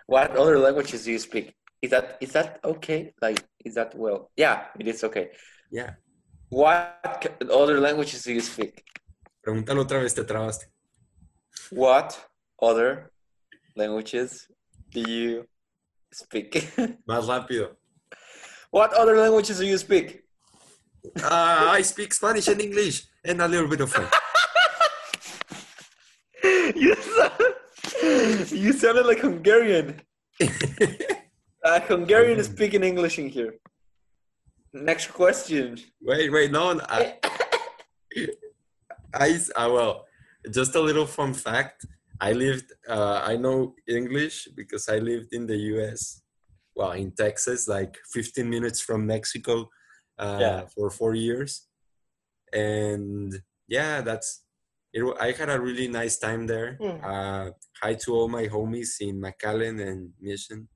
What 0.07 0.37
other 0.37 0.59
languages 0.59 1.04
do 1.04 1.12
you 1.12 1.19
speak? 1.19 1.54
Is 1.82 1.90
that 1.90 2.16
is 2.20 2.32
that 2.32 2.60
okay? 2.64 3.12
Like 3.20 3.42
is 3.64 3.74
that 3.74 3.94
well? 3.94 4.30
Yeah, 4.36 4.66
it 4.78 4.86
is 4.86 5.02
okay. 5.04 5.30
Yeah. 5.70 5.94
What 6.48 7.42
other 7.50 7.80
languages 7.80 8.22
do 8.22 8.32
you 8.32 8.40
speak? 8.40 8.84
Pregúntalo 9.44 9.82
otra 9.82 10.00
vez, 10.00 10.14
te 10.14 10.22
trabaste. 10.22 10.66
What 11.70 12.16
other 12.62 13.10
languages 13.74 14.46
do 14.90 15.00
you 15.00 15.48
speak? 16.12 16.54
Más 17.08 17.26
rápido. 17.26 17.76
what 18.72 18.92
other 18.94 19.16
languages 19.18 19.58
do 19.58 19.66
you 19.66 19.78
speak? 19.78 20.24
Uh, 21.22 21.68
I 21.76 21.82
speak 21.82 22.14
Spanish 22.14 22.48
and 22.48 22.60
English 22.60 23.04
and 23.24 23.40
a 23.42 23.48
little 23.48 23.68
bit 23.68 23.80
of 23.80 23.90
French. 23.90 24.12
you, 26.76 26.94
sound, 26.94 28.52
you 28.52 28.72
sounded 28.72 29.06
like 29.06 29.18
Hungarian. 29.18 30.00
Uh, 31.64 31.81
Hungarian 31.81 32.38
is 32.38 32.47
speaking 32.47 32.83
English 32.83 33.19
in 33.19 33.28
here. 33.28 33.54
Next 34.73 35.09
question. 35.12 35.78
wait, 36.00 36.31
wait, 36.33 36.50
no. 36.50 36.81
I, 36.88 37.14
I, 39.14 39.38
uh, 39.57 39.71
well, 39.71 40.07
just 40.50 40.75
a 40.75 40.81
little 40.81 41.07
fun 41.07 41.35
fact. 41.35 41.87
I 42.21 42.33
lived, 42.33 42.73
uh, 42.88 43.21
I 43.25 43.37
know 43.37 43.75
English 43.87 44.49
because 44.57 44.88
I 44.88 44.99
lived 44.99 45.33
in 45.33 45.47
the 45.47 45.57
US, 45.75 46.23
well, 46.75 46.92
in 46.92 47.11
Texas, 47.12 47.69
like 47.69 47.97
15 48.12 48.49
minutes 48.49 48.81
from 48.81 49.07
Mexico 49.07 49.69
uh, 50.19 50.38
Yeah. 50.40 50.66
for 50.75 50.90
four 50.90 51.14
years. 51.14 51.69
And 52.52 53.33
yeah, 53.69 54.00
that's, 54.00 54.45
it, 54.92 55.02
I 55.21 55.33
had 55.33 55.49
a 55.50 55.61
really 55.61 55.88
nice 55.88 56.19
time 56.19 56.47
there. 56.47 56.78
Uh, 57.04 57.50
hi 57.83 57.95
to 57.95 58.14
all 58.14 58.28
my 58.28 58.47
homies 58.47 59.00
in 59.00 59.21
McAllen 59.21 59.81
and 59.87 60.11
Mission, 60.21 60.69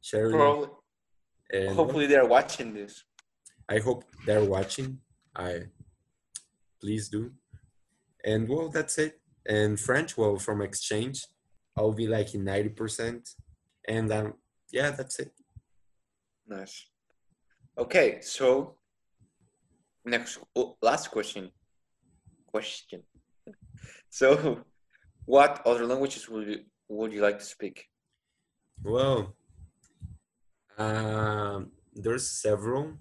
Shirley. 0.00 0.32
Probably, 0.32 0.68
and 1.52 1.76
hopefully 1.76 2.06
they're 2.06 2.26
watching 2.26 2.74
this. 2.74 3.04
I 3.68 3.78
hope 3.78 4.04
they're 4.26 4.44
watching. 4.44 4.98
I 5.36 5.64
please 6.80 7.08
do. 7.08 7.32
And 8.24 8.48
well, 8.48 8.68
that's 8.68 8.98
it. 8.98 9.20
And 9.46 9.78
French, 9.78 10.16
well, 10.16 10.36
from 10.36 10.62
exchange, 10.62 11.26
I'll 11.76 11.92
be 11.92 12.06
like 12.06 12.34
in 12.34 12.44
ninety 12.44 12.68
percent. 12.70 13.28
And 13.86 14.12
um, 14.12 14.34
yeah, 14.72 14.90
that's 14.90 15.18
it. 15.18 15.32
Nice. 16.46 16.86
Okay, 17.78 18.18
so 18.20 18.76
next 20.04 20.38
last 20.82 21.10
question. 21.10 21.50
Question. 22.46 23.02
So, 24.10 24.64
what 25.26 25.60
other 25.66 25.84
languages 25.84 26.28
would 26.30 26.48
you 26.48 26.60
would 26.88 27.12
you 27.12 27.20
like 27.20 27.38
to 27.38 27.44
speak? 27.44 27.86
Well, 28.82 29.36
um, 30.78 31.72
there's 31.94 32.28
several 32.30 32.96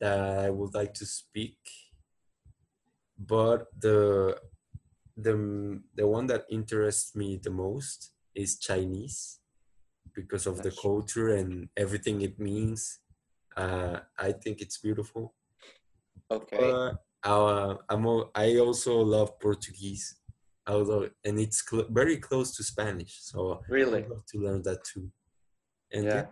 that 0.00 0.18
I 0.46 0.50
would 0.50 0.74
like 0.74 0.92
to 0.94 1.06
speak, 1.06 1.58
but 3.18 3.66
the 3.78 4.38
the 5.16 5.80
the 5.94 6.06
one 6.06 6.26
that 6.26 6.44
interests 6.50 7.14
me 7.16 7.36
the 7.42 7.50
most 7.50 8.12
is 8.34 8.58
Chinese 8.58 9.40
because 10.14 10.46
of 10.46 10.62
the 10.62 10.70
culture 10.70 11.34
and 11.34 11.68
everything 11.76 12.20
it 12.22 12.38
means. 12.38 13.00
Uh, 13.56 14.00
I 14.18 14.32
think 14.32 14.60
it's 14.60 14.78
beautiful. 14.78 15.34
Okay. 16.30 16.58
But 16.58 17.04
uh, 17.24 17.76
I'm 17.88 18.06
I 18.34 18.58
also 18.58 19.00
love 19.00 19.38
Portuguese, 19.40 20.16
although 20.66 21.08
and 21.24 21.38
it's 21.38 21.64
cl- 21.68 21.88
very 21.90 22.18
close 22.18 22.54
to 22.56 22.62
Spanish, 22.62 23.18
so 23.22 23.62
really? 23.68 24.02
I'd 24.04 24.10
love 24.10 24.26
to 24.32 24.38
learn 24.38 24.62
that 24.62 24.84
too. 24.84 25.10
And 25.96 26.04
Yeah. 26.04 26.14
yeah, 26.14 26.26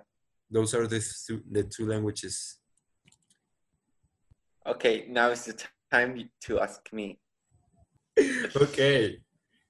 those 0.50 0.74
are 0.74 0.86
the 0.86 1.00
two, 1.26 1.42
the 1.50 1.64
two 1.64 1.86
languages 1.88 2.58
Okay, 4.66 5.04
now 5.08 5.28
is 5.30 5.44
the 5.44 5.56
time 5.90 6.30
to 6.44 6.60
ask 6.60 6.80
me. 6.92 7.18
okay. 8.56 9.18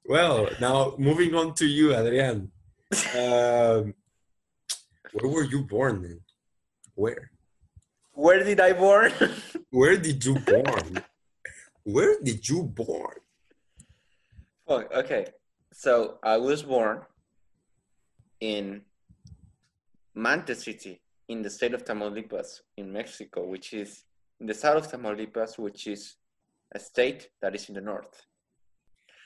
Well, 0.06 0.48
now 0.60 0.94
moving 0.98 1.34
on 1.34 1.54
to 1.54 1.66
you, 1.66 1.94
Adrian. 1.94 2.50
Um, 3.14 3.94
where 5.12 5.30
were 5.34 5.42
you 5.44 5.64
born, 5.64 6.02
man? 6.02 6.20
Where? 6.94 7.30
Where 8.12 8.44
did 8.44 8.60
I 8.60 8.72
born? 8.72 9.12
Where 9.70 9.96
did 9.96 10.24
you 10.24 10.34
born? 10.38 11.02
Where 11.82 12.20
did 12.22 12.48
you 12.48 12.62
born? 12.62 13.18
oh, 14.68 14.84
okay, 15.02 15.26
so 15.72 16.18
I 16.22 16.36
was 16.36 16.62
born 16.62 17.02
in 18.40 18.82
Mante 20.16 20.54
City 20.54 21.00
in 21.28 21.42
the 21.42 21.50
state 21.50 21.75
of 21.75 21.85
Tamaulipas 21.85 22.61
in 22.76 22.92
Mexico, 22.92 23.44
which 23.47 23.73
is 23.73 24.04
in 24.40 24.47
the 24.47 24.54
south 24.54 24.85
of 24.85 25.00
Tamaulipas, 25.00 25.59
which 25.59 25.87
is 25.87 26.16
a 26.73 26.78
state 26.78 27.30
that 27.40 27.54
is 27.54 27.68
in 27.68 27.75
the 27.75 27.80
north. 27.80 28.26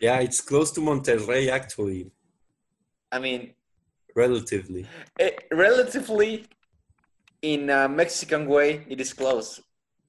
Yeah, 0.00 0.20
it's 0.20 0.40
close 0.40 0.70
to 0.72 0.80
Monterrey, 0.80 1.48
actually, 1.48 2.10
I 3.10 3.18
mean, 3.18 3.54
relatively. 4.14 4.86
eh, 5.18 5.30
relatively 5.50 6.46
in 7.42 7.70
a 7.70 7.88
Mexican 7.88 8.46
way, 8.46 8.84
it 8.88 9.00
is 9.00 9.12
close. 9.12 9.60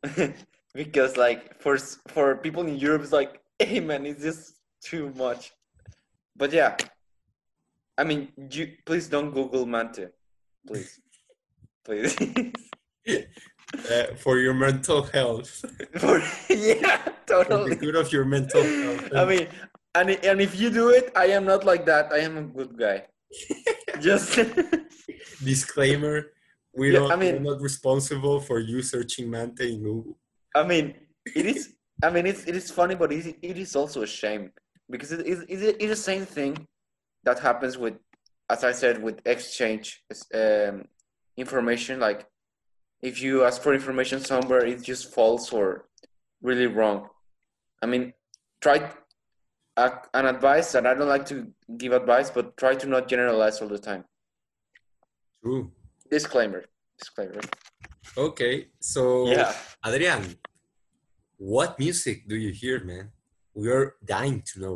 because 0.74 1.18
like 1.18 1.62
for 1.62 1.78
for 2.08 2.38
people 2.38 2.66
in 2.68 2.78
Europe, 2.78 3.04
it's 3.04 3.12
like, 3.12 3.42
hey 3.60 3.80
man, 3.80 4.06
it's 4.06 4.22
just 4.22 4.56
too 4.82 5.12
much. 5.16 5.52
But 6.36 6.54
yeah, 6.54 6.76
I 7.98 8.04
mean, 8.04 8.32
you 8.52 8.74
please 8.86 9.08
don't 9.08 9.32
Google 9.32 9.66
Mante, 9.66 10.10
please, 10.70 10.92
please. 11.86 12.14
Uh, 13.90 14.16
for 14.18 14.38
your 14.40 14.54
mental 14.54 15.02
health. 15.04 15.50
for, 16.02 16.18
yeah, 16.50 17.02
for 17.28 17.44
the 17.46 17.78
good 17.80 17.96
of 17.96 18.12
your 18.12 18.26
mental 18.26 18.62
health. 18.64 19.10
I 19.16 19.26
mean, 19.26 19.46
and 19.98 20.10
and 20.30 20.38
if 20.42 20.54
you 20.60 20.70
do 20.70 20.90
it, 20.90 21.12
I 21.16 21.28
am 21.38 21.46
not 21.46 21.66
like 21.66 21.86
that. 21.86 22.14
I 22.14 22.20
am 22.28 22.38
a 22.38 22.46
good 22.58 22.74
guy. 22.78 23.06
Just 24.08 24.40
disclaimer 25.44 26.34
we 26.74 26.92
Yeah, 26.94 27.00
don't 27.00 27.12
I 27.12 27.16
mean- 27.16 27.36
we're 27.44 27.52
not 27.54 27.62
responsible 27.62 28.40
for 28.40 28.58
you 28.60 28.82
searching 28.82 29.26
mante 29.30 29.66
in 29.74 29.84
google 29.84 30.18
I 30.56 30.64
mean, 30.66 30.86
it 31.36 31.46
is. 31.46 31.62
I 32.02 32.10
mean, 32.10 32.26
it's 32.26 32.44
it 32.50 32.56
is 32.56 32.72
funny, 32.72 32.96
but 32.96 33.12
it 33.14 33.20
is, 33.22 33.28
it 33.50 33.58
is 33.66 33.76
also 33.76 34.02
a 34.02 34.08
shame 34.22 34.44
because 34.90 35.12
it 35.12 35.22
is 35.28 35.40
it 35.48 35.78
is 35.84 35.90
the 35.96 36.02
same 36.12 36.26
thing 36.26 36.54
that 37.28 37.38
happens 37.48 37.78
with, 37.78 37.96
as 38.50 38.64
I 38.64 38.72
said, 38.72 39.02
with 39.02 39.22
exchange 39.26 40.04
um, 40.34 40.86
information. 41.38 42.00
Like, 42.00 42.26
if 43.02 43.22
you 43.22 43.46
ask 43.46 43.62
for 43.62 43.74
information 43.74 44.20
somewhere, 44.20 44.66
it's 44.66 44.84
just 44.84 45.14
false 45.14 45.54
or 45.54 45.86
really 46.42 46.68
wrong. 46.68 47.08
I 47.82 47.86
mean, 47.86 48.14
try 48.62 48.92
uh, 49.78 49.92
an 50.14 50.26
advice 50.26 50.72
that 50.74 50.86
I 50.86 50.94
don't 50.94 51.08
like 51.08 51.26
to 51.28 51.48
give 51.78 51.94
advice, 51.94 52.30
but 52.30 52.58
try 52.58 52.76
to 52.76 52.88
not 52.88 53.08
generalize 53.08 53.62
all 53.62 53.70
the 53.70 53.80
time. 53.80 54.04
true 55.44 55.72
Disclaimer. 56.12 56.64
Disclaimer. 56.98 57.42
okay 58.18 58.54
so 58.94 59.02
Yeah. 59.32 59.54
adrian 59.88 60.24
what 61.38 61.78
music 61.84 62.18
do 62.32 62.36
you 62.46 62.52
hear 62.62 62.76
man 62.92 63.06
we 63.54 63.66
are 63.76 63.86
dying 64.14 64.38
to 64.50 64.56
know 64.64 64.76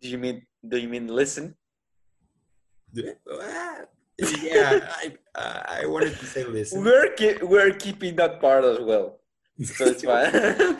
Do 0.00 0.06
you 0.12 0.18
mean? 0.24 0.36
Do 0.70 0.76
you 0.82 0.88
mean 0.94 1.06
listen? 1.20 1.54
Ah, 3.30 3.84
yeah 4.42 4.90
i 5.36 5.82
i 5.82 5.86
wanted 5.86 6.18
to 6.18 6.26
say 6.26 6.42
listen 6.44 6.82
We're 6.82 7.14
we're 7.42 7.72
keeping 7.72 8.16
that 8.16 8.40
part 8.40 8.64
as 8.64 8.80
well, 8.80 9.20
so 9.62 9.86
it's 9.86 10.02
fine. 10.02 10.78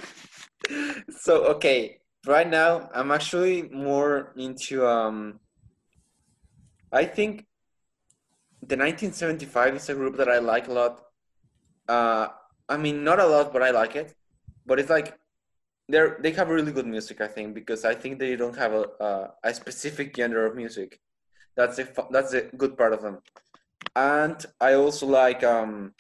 so 1.24 1.44
okay, 1.54 2.00
right 2.26 2.48
now 2.48 2.90
I'm 2.94 3.10
actually 3.10 3.62
more 3.70 4.32
into 4.36 4.86
um. 4.86 5.40
I 6.90 7.04
think 7.04 7.44
the 8.64 8.76
1975 8.76 9.76
is 9.76 9.88
a 9.88 9.94
group 9.94 10.16
that 10.16 10.28
I 10.28 10.38
like 10.38 10.68
a 10.68 10.72
lot. 10.72 11.04
Uh, 11.88 12.28
I 12.68 12.76
mean, 12.76 13.04
not 13.04 13.20
a 13.20 13.26
lot, 13.26 13.52
but 13.52 13.62
I 13.62 13.70
like 13.70 13.94
it. 13.94 14.14
But 14.66 14.78
it's 14.80 14.90
like 14.90 15.14
they're 15.88 16.18
they 16.20 16.32
have 16.32 16.48
really 16.48 16.72
good 16.72 16.86
music. 16.86 17.20
I 17.20 17.28
think 17.28 17.54
because 17.54 17.84
I 17.84 17.94
think 17.94 18.18
they 18.18 18.36
don't 18.36 18.56
have 18.56 18.72
a 18.72 18.84
uh, 19.00 19.26
a 19.44 19.54
specific 19.54 20.16
genre 20.16 20.48
of 20.48 20.56
music. 20.56 21.00
That's 21.58 21.76
a 21.82 21.86
that's 22.14 22.32
a 22.40 22.42
good 22.62 22.74
part 22.80 22.92
of 22.96 23.00
them. 23.02 23.16
And 23.96 24.38
I 24.60 24.74
also 24.74 25.06
like 25.06 25.42
um, 25.42 25.92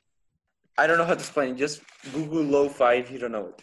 I 0.80 0.86
don't 0.86 0.98
know 0.98 1.08
how 1.10 1.18
to 1.18 1.24
explain. 1.26 1.56
Just 1.56 1.82
Google 2.14 2.44
lo-fi 2.56 2.94
if 3.02 3.10
you 3.10 3.18
don't 3.18 3.32
know 3.38 3.48
it. 3.52 3.58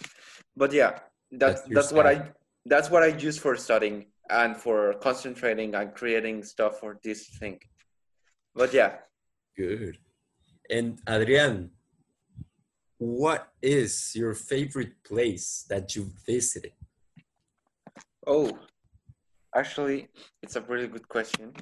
But 0.61 0.73
yeah, 0.73 0.99
that's 1.31 1.61
That's 1.61 1.73
that's 1.75 1.91
what 1.95 2.05
I 2.05 2.15
that's 2.65 2.89
what 2.93 3.03
I 3.07 3.11
use 3.27 3.37
for 3.37 3.55
studying 3.55 3.97
and 4.29 4.57
for 4.57 4.79
concentrating 5.07 5.75
and 5.79 5.93
creating 5.93 6.43
stuff 6.43 6.79
for 6.81 6.99
this 7.03 7.21
thing. 7.39 7.59
But 8.53 8.73
yeah, 8.73 8.91
good 9.55 9.97
and 10.69 10.99
adrian 11.07 11.71
what 12.97 13.53
is 13.61 14.13
your 14.15 14.33
favorite 14.33 14.95
place 15.03 15.65
that 15.69 15.95
you 15.95 16.11
visited 16.25 16.73
Oh, 18.27 18.57
actually, 19.55 20.09
it's 20.41 20.55
a 20.55 20.61
really 20.61 20.87
good 20.87 21.07
question. 21.07 21.53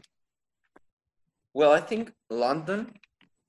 Well, 1.54 1.72
I 1.72 1.80
think 1.80 2.14
London. 2.30 2.94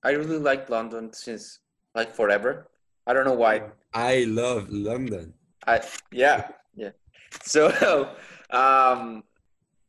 I 0.02 0.10
really 0.10 0.38
liked 0.38 0.68
London 0.68 1.12
since 1.12 1.60
like 1.94 2.14
forever. 2.14 2.68
I 3.06 3.12
don't 3.12 3.24
know 3.24 3.34
why. 3.34 3.62
i 3.94 4.24
love 4.24 4.70
london 4.70 5.34
I 5.66 5.80
yeah 6.10 6.48
yeah. 6.74 6.90
So 7.42 7.68
um, 8.50 9.24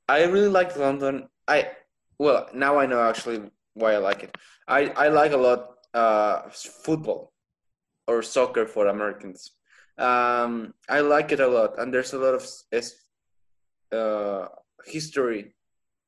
I 0.08 0.24
really 0.24 0.48
like 0.48 0.76
London. 0.78 1.28
I 1.48 1.72
well 2.18 2.48
now 2.54 2.78
I 2.78 2.86
know 2.86 3.02
actually 3.02 3.52
why 3.74 3.94
I 3.94 3.98
like 3.98 4.24
it. 4.24 4.36
I 4.68 4.88
I 4.96 5.08
like 5.10 5.34
a 5.34 5.38
lot 5.38 5.76
uh 5.94 6.50
football 6.52 7.34
or 8.08 8.22
soccer 8.22 8.66
for 8.68 8.88
Americans. 8.88 9.52
Um, 9.98 10.74
I 10.90 11.00
like 11.00 11.32
it 11.32 11.40
a 11.40 11.48
lot, 11.48 11.80
and 11.80 11.94
there's 11.94 12.14
a 12.14 12.20
lot 12.20 12.36
of 12.36 12.46
uh 13.92 14.48
history 14.86 15.55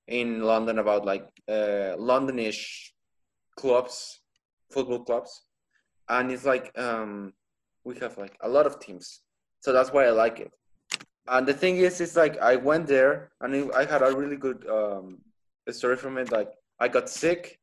in 0.07 0.41
London 0.41 0.79
about 0.79 1.05
like 1.05 1.27
uh 1.47 1.95
Londonish 1.97 2.91
clubs, 3.55 4.19
football 4.71 5.03
clubs, 5.03 5.43
and 6.09 6.31
it's 6.31 6.45
like 6.45 6.71
um 6.77 7.33
we 7.83 7.95
have 7.97 8.17
like 8.17 8.35
a 8.41 8.49
lot 8.49 8.65
of 8.65 8.79
teams 8.79 9.21
so 9.59 9.73
that's 9.73 9.91
why 9.91 10.05
I 10.05 10.11
like 10.11 10.39
it. 10.39 10.51
And 11.27 11.45
the 11.45 11.53
thing 11.53 11.77
is, 11.77 11.99
it's 11.99 12.15
like 12.15 12.37
I 12.39 12.55
went 12.55 12.87
there 12.87 13.31
and 13.41 13.71
I 13.73 13.85
had 13.85 14.01
a 14.01 14.15
really 14.15 14.37
good 14.37 14.65
um, 14.69 15.19
story 15.69 15.97
from 15.97 16.17
it. 16.17 16.31
Like 16.31 16.49
I 16.79 16.87
got 16.87 17.09
sick, 17.09 17.59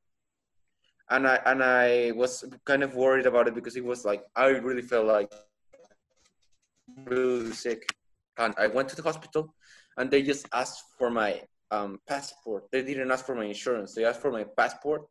and 1.09 1.27
I 1.27 1.41
and 1.47 1.63
I 1.65 2.13
was 2.13 2.45
kind 2.67 2.83
of 2.83 2.95
worried 2.95 3.27
about 3.27 3.49
it 3.49 3.55
because 3.55 3.77
it 3.77 3.85
was 3.85 4.05
like 4.05 4.23
I 4.37 4.49
really 4.49 4.83
felt 4.83 5.07
like 5.07 5.33
really 7.07 7.53
sick, 7.53 7.89
and 8.37 8.55
I 8.59 8.67
went 8.67 8.91
to 8.91 8.97
the 8.97 9.03
hospital, 9.03 9.55
and 9.97 10.11
they 10.11 10.23
just 10.23 10.47
asked 10.53 10.83
for 10.99 11.09
my 11.09 11.41
um, 11.75 12.01
passport. 12.07 12.65
They 12.73 12.83
didn't 12.83 13.11
ask 13.11 13.25
for 13.27 13.35
my 13.35 13.45
insurance. 13.45 13.95
They 13.95 14.05
asked 14.05 14.23
for 14.23 14.31
my 14.31 14.45
passport, 14.57 15.07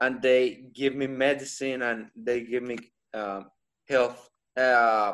and 0.00 0.20
they 0.20 0.64
give 0.72 0.94
me 0.94 1.06
medicine 1.06 1.82
and 1.82 1.98
they 2.16 2.42
give 2.42 2.62
me 2.62 2.78
um, 3.14 3.46
health. 3.88 4.28
Uh, 4.56 5.12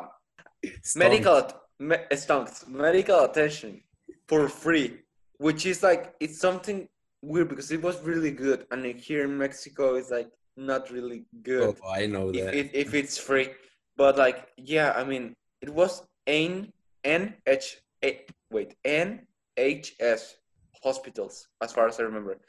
medical 0.95 1.47
me, 1.79 1.95
stunts, 2.13 2.67
medical 2.67 3.19
attention 3.23 3.81
for 4.27 4.49
free, 4.49 4.99
which 5.37 5.65
is 5.65 5.81
like 5.83 6.13
it's 6.19 6.39
something 6.39 6.87
weird 7.21 7.49
because 7.49 7.71
it 7.71 7.81
was 7.81 8.01
really 8.03 8.31
good, 8.31 8.65
and 8.71 8.85
here 8.85 9.23
in 9.23 9.37
Mexico 9.37 9.95
it's 9.95 10.11
like 10.11 10.29
not 10.57 10.91
really 10.91 11.23
good 11.41 11.77
oh 11.81 11.89
i 11.89 12.05
know 12.05 12.29
if, 12.29 12.35
that 12.35 12.53
if 12.53 12.73
if 12.73 12.93
it's 12.93 13.17
free. 13.17 13.49
But 13.95 14.17
like 14.17 14.47
yeah, 14.57 14.93
I 14.95 15.03
mean 15.03 15.35
it 15.61 15.69
was 15.69 16.03
N 16.27 16.71
N 17.03 17.35
H 17.47 17.81
A 18.03 18.25
wait 18.51 18.75
N 18.85 19.27
H 19.57 19.95
S 19.99 20.35
hospitals 20.83 21.47
as 21.61 21.71
far 21.71 21.87
as 21.87 21.99
I 21.99 22.03
remember. 22.03 22.39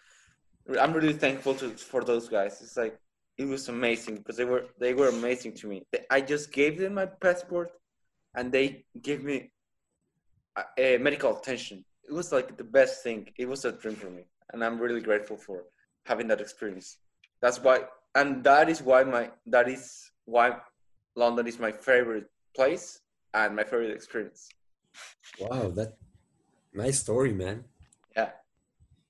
I'm 0.79 0.93
really 0.93 1.14
thankful 1.14 1.55
to 1.55 1.71
for 1.71 2.05
those 2.05 2.29
guys. 2.29 2.61
It's 2.61 2.77
like 2.77 2.99
it 3.38 3.47
was 3.47 3.69
amazing 3.69 4.16
because 4.16 4.37
they 4.37 4.45
were 4.45 4.66
they 4.79 4.95
were 4.95 5.09
amazing 5.09 5.55
to 5.57 5.66
me. 5.66 5.83
I 6.11 6.21
just 6.21 6.53
gave 6.53 6.79
them 6.79 6.95
my 6.95 7.07
passport, 7.07 7.73
and 8.35 8.53
they 8.53 8.85
gave 9.01 9.25
me 9.25 9.51
a, 10.57 10.62
a 10.79 10.99
medical 10.99 11.37
attention. 11.37 11.85
It 12.09 12.12
was 12.12 12.33
like 12.33 12.57
the 12.57 12.64
best 12.64 13.03
thing. 13.03 13.29
It 13.38 13.49
was 13.49 13.64
a 13.64 13.73
dream 13.73 13.97
for 13.97 14.11
me, 14.11 14.25
and 14.53 14.64
I'm 14.64 14.79
really 14.79 15.01
grateful 15.01 15.37
for 15.37 15.64
having 16.07 16.29
that 16.29 16.40
experience. 16.40 16.99
That's 17.40 17.61
why, 17.62 17.85
and 18.14 18.45
that 18.45 18.69
is 18.69 18.83
why 18.83 19.05
my 19.05 19.31
that 19.47 19.69
is 19.69 20.11
why 20.25 20.57
London 21.16 21.47
is 21.47 21.59
my 21.59 21.73
favorite 21.73 22.27
place 22.55 23.01
and 23.35 23.57
my 23.57 23.64
favorite 23.64 23.90
experience. 23.93 24.49
wow 25.40 25.71
that 25.71 25.97
nice 26.75 27.01
story 27.01 27.33
man 27.33 27.64
Yeah. 28.16 28.31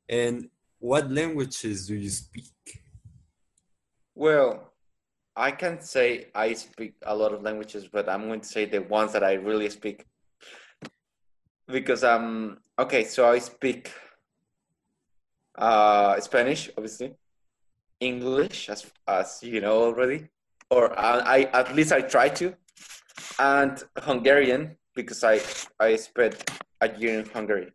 and 0.09 0.49
what 0.79 1.11
languages 1.11 1.87
do 1.87 1.95
you 1.95 2.11
speak 2.11 2.53
Well, 4.15 4.73
I 5.37 5.51
can't 5.53 5.83
say 5.83 6.27
I 6.35 6.53
speak 6.55 6.95
a 7.03 7.15
lot 7.15 7.33
of 7.33 7.43
languages, 7.43 7.89
but 7.89 8.09
I'm 8.09 8.27
going 8.27 8.41
to 8.41 8.47
say 8.49 8.65
the 8.67 8.83
ones 8.83 9.13
that 9.13 9.25
I 9.25 9.35
really 9.35 9.71
speak. 9.71 10.05
Because 11.67 12.03
um 12.05 12.59
okay, 12.79 13.05
so 13.05 13.31
I 13.31 13.39
speak 13.39 13.91
uh 15.57 16.21
Spanish, 16.21 16.71
obviously, 16.77 17.15
English, 18.01 18.69
as 18.69 18.91
as 19.07 19.39
you 19.43 19.61
know 19.61 19.85
already, 19.85 20.29
or 20.71 20.99
I, 20.99 21.19
I 21.21 21.39
at 21.61 21.75
least 21.75 21.93
I 21.93 22.01
try 22.03 22.29
to, 22.41 22.55
and 23.39 23.83
Hungarian 23.99 24.77
because 24.95 25.23
I 25.25 25.41
I 25.79 25.97
spent 25.97 26.51
a 26.81 26.89
year 26.99 27.21
in 27.21 27.27
Hungary, 27.27 27.73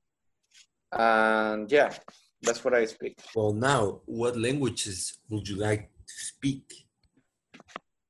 and 0.95 1.71
yeah, 1.71 1.93
that's 2.41 2.63
what 2.63 2.73
I 2.73 2.85
speak. 2.85 3.19
Well, 3.35 3.53
now, 3.53 4.01
what 4.05 4.37
languages 4.37 5.17
would 5.29 5.47
you 5.47 5.57
like 5.57 5.89
to 6.07 6.13
speak? 6.13 6.87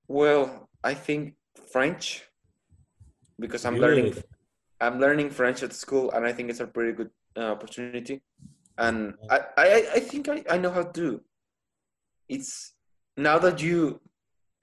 Well, 0.07 0.69
I 0.83 0.93
think 0.93 1.35
French 1.71 2.23
because 3.39 3.65
I'm 3.65 3.77
learning 3.77 4.15
I'm 4.81 4.99
learning 4.99 5.29
French 5.29 5.63
at 5.63 5.73
school, 5.73 6.11
and 6.11 6.25
I 6.25 6.33
think 6.33 6.49
it's 6.49 6.59
a 6.59 6.67
pretty 6.67 6.91
good 6.91 7.09
uh, 7.37 7.51
opportunity. 7.51 8.21
And 8.77 9.15
I, 9.29 9.39
I, 9.57 9.87
I 9.95 9.99
think 9.99 10.27
I, 10.27 10.43
I 10.49 10.57
know 10.57 10.69
how 10.71 10.83
to. 10.83 11.21
It's 12.27 12.73
now 13.15 13.39
that 13.39 13.61
you 13.61 14.01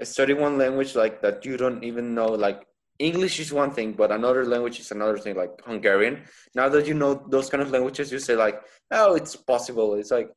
study 0.02 0.34
one 0.34 0.58
language 0.58 0.94
like 0.94 1.22
that, 1.22 1.46
you 1.46 1.56
don't 1.56 1.82
even 1.82 2.14
know 2.14 2.26
like 2.26 2.66
English 3.02 3.40
is 3.40 3.52
one 3.52 3.72
thing, 3.72 3.92
but 3.92 4.12
another 4.12 4.44
language 4.46 4.78
is 4.78 4.92
another 4.92 5.18
thing, 5.18 5.34
like 5.34 5.50
Hungarian. 5.66 6.22
Now 6.54 6.68
that 6.68 6.86
you 6.86 6.94
know 6.94 7.26
those 7.28 7.48
kind 7.50 7.62
of 7.62 7.70
languages, 7.70 8.12
you 8.12 8.20
say 8.20 8.36
like, 8.36 8.60
oh, 8.92 9.14
it's 9.16 9.34
possible. 9.34 9.94
It's 9.94 10.12
like 10.12 10.30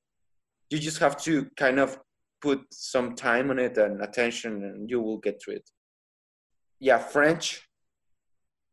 you 0.71 0.80
just 0.80 0.97
have 0.97 1.15
to 1.28 1.47
kind 1.56 1.80
of 1.80 1.99
put 2.41 2.62
some 2.71 3.15
time 3.15 3.51
on 3.51 3.60
it 3.60 3.78
and 3.78 4.01
attention, 4.01 4.63
and 4.63 4.89
you 4.89 4.99
will 4.99 5.19
get 5.19 5.39
to 5.41 5.51
it. 5.51 5.69
Yeah, 6.80 6.97
French, 6.97 7.62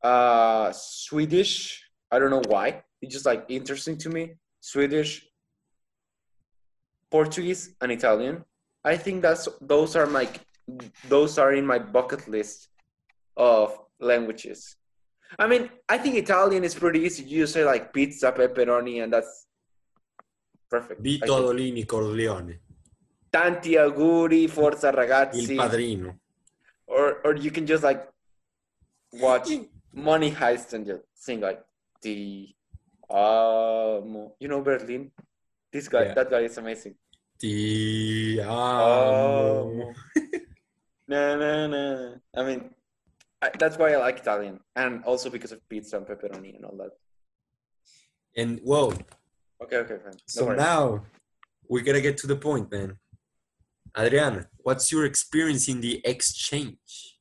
uh, 0.02 0.72
Swedish. 0.72 1.84
I 2.10 2.18
don't 2.18 2.30
know 2.30 2.46
why. 2.48 2.82
It's 3.02 3.12
just 3.12 3.26
like 3.26 3.44
interesting 3.48 3.98
to 3.98 4.08
me. 4.08 4.34
Swedish, 4.60 5.26
Portuguese, 7.10 7.74
and 7.82 7.92
Italian. 7.92 8.44
I 8.84 8.96
think 8.96 9.20
that's 9.20 9.48
those 9.60 9.96
are 9.96 10.06
my 10.06 10.28
those 11.08 11.36
are 11.36 11.52
in 11.52 11.66
my 11.66 11.78
bucket 11.78 12.26
list 12.26 12.68
of 13.36 13.81
languages. 14.02 14.76
I 15.38 15.46
mean, 15.46 15.70
I 15.88 15.96
think 15.98 16.16
Italian 16.16 16.62
is 16.64 16.74
pretty 16.74 17.00
easy. 17.00 17.22
You 17.24 17.46
say 17.46 17.64
like 17.64 17.92
pizza, 17.92 18.32
pepperoni, 18.32 19.02
and 19.02 19.12
that's 19.12 19.46
perfect. 20.68 21.00
Vito 21.00 21.24
think. 21.26 21.38
Andolini 21.38 21.86
Corleone, 21.86 22.58
Tanti 23.32 23.72
auguri, 23.76 24.48
forza 24.50 24.90
ragazzi. 24.92 25.52
Il. 25.52 25.56
Padrino. 25.56 26.18
Or 26.86 27.20
or 27.24 27.36
you 27.36 27.50
can 27.50 27.64
just 27.66 27.82
like 27.82 28.06
watch 29.14 29.48
Money 29.94 30.30
Heist 30.30 30.74
and 30.74 30.84
just 30.84 31.02
sing 31.14 31.40
like 31.40 31.62
the 32.02 32.48
um 33.08 34.32
you 34.38 34.48
know 34.48 34.60
Berlin. 34.60 35.10
This 35.72 35.88
guy, 35.88 36.04
Yeah. 36.04 36.14
that 36.14 36.28
guy 36.28 36.40
is 36.44 36.58
amazing. 36.58 36.94
Ti 37.38 38.40
Oh. 38.44 39.72
amo. 39.72 39.94
No, 41.08 41.36
no, 41.36 41.66
no. 41.68 41.84
I 42.36 42.42
mean, 42.44 42.60
I, 43.42 43.50
that's 43.58 43.76
why 43.76 43.92
I 43.92 43.96
like 43.96 44.18
Italian, 44.18 44.60
and 44.76 45.02
also 45.04 45.28
because 45.28 45.52
of 45.52 45.68
pizza 45.68 45.96
and 45.96 46.06
pepperoni 46.06 46.54
and 46.56 46.64
all 46.64 46.76
that. 46.76 46.92
And 48.36 48.60
whoa. 48.62 48.94
Okay, 49.62 49.76
okay, 49.76 49.96
fine. 50.02 50.12
No 50.12 50.18
so 50.26 50.46
worries. 50.46 50.58
now 50.58 51.02
we 51.68 51.82
gotta 51.82 52.00
get 52.00 52.16
to 52.18 52.26
the 52.26 52.36
point, 52.36 52.70
man. 52.70 52.98
Adriana, 53.98 54.46
what's 54.58 54.90
your 54.92 55.04
experience 55.04 55.68
in 55.68 55.80
the 55.80 56.00
exchange? 56.04 57.18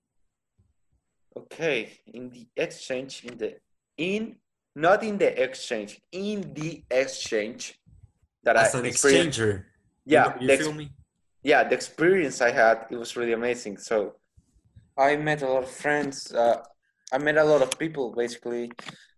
Okay, 1.36 2.00
in 2.08 2.30
the 2.30 2.48
exchange, 2.56 3.24
in 3.26 3.38
the 3.38 3.56
in 3.98 4.36
not 4.76 5.04
in 5.04 5.18
the 5.18 5.42
exchange, 5.42 6.02
in 6.12 6.54
the 6.54 6.84
exchange 6.90 7.80
that 8.44 8.56
As 8.56 8.76
I 8.76 8.80
an 8.80 8.86
exchanger. 8.86 9.66
Yeah, 10.06 10.34
you, 10.40 10.48
you 10.48 10.58
feel 10.58 10.74
me? 10.74 10.90
yeah, 11.44 11.64
the 11.64 11.76
experience 11.76 12.42
I 12.42 12.52
had 12.52 12.86
it 12.90 12.96
was 12.96 13.16
really 13.16 13.34
amazing. 13.34 13.78
So 13.78 14.16
I 14.98 15.16
met 15.16 15.42
a 15.42 15.48
lot 15.48 15.64
of 15.64 15.70
friends. 15.70 16.34
Uh, 16.34 16.64
I 17.12 17.18
met 17.18 17.38
a 17.38 17.44
lot 17.44 17.62
of 17.62 17.78
people 17.78 18.14
basically. 18.16 18.72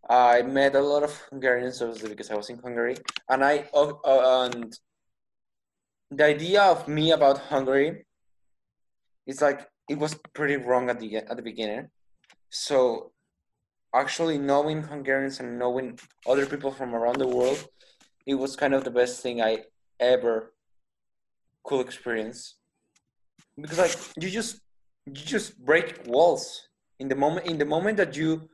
I 0.09 0.41
met 0.41 0.75
a 0.75 0.81
lot 0.81 1.03
of 1.03 1.15
Hungarians 1.29 1.81
obviously 1.81 2.09
because 2.09 2.29
I 2.29 2.35
was 2.35 2.49
in 2.49 2.59
Hungary, 2.59 2.97
and 3.29 3.43
I 3.43 3.69
uh, 3.73 3.93
and 4.45 4.77
the 6.11 6.25
idea 6.25 6.61
of 6.61 6.87
me 6.87 7.11
about 7.11 7.37
Hungary 7.37 8.05
is 9.25 9.41
like 9.41 9.67
it 9.89 9.97
was 9.97 10.15
pretty 10.33 10.57
wrong 10.57 10.89
at 10.89 10.99
the 10.99 11.17
at 11.17 11.35
the 11.35 11.41
beginning. 11.41 11.89
So 12.49 13.11
actually 13.93 14.37
knowing 14.37 14.83
Hungarians 14.83 15.39
and 15.39 15.57
knowing 15.57 15.99
other 16.27 16.45
people 16.45 16.71
from 16.71 16.95
around 16.95 17.17
the 17.17 17.27
world, 17.27 17.67
it 18.25 18.35
was 18.35 18.55
kind 18.55 18.73
of 18.73 18.83
the 18.83 18.91
best 18.91 19.21
thing 19.21 19.41
I 19.41 19.63
ever 19.99 20.53
could 21.63 21.85
experience. 21.85 22.55
Because 23.59 23.77
like 23.77 23.95
you 24.17 24.29
just 24.29 24.62
you 25.05 25.13
just 25.13 25.63
break 25.65 26.01
walls 26.05 26.67
in 26.99 27.07
the 27.07 27.15
moment 27.15 27.45
in 27.47 27.57
the 27.57 27.65
moment 27.65 27.97
that 27.97 28.15
you 28.15 28.49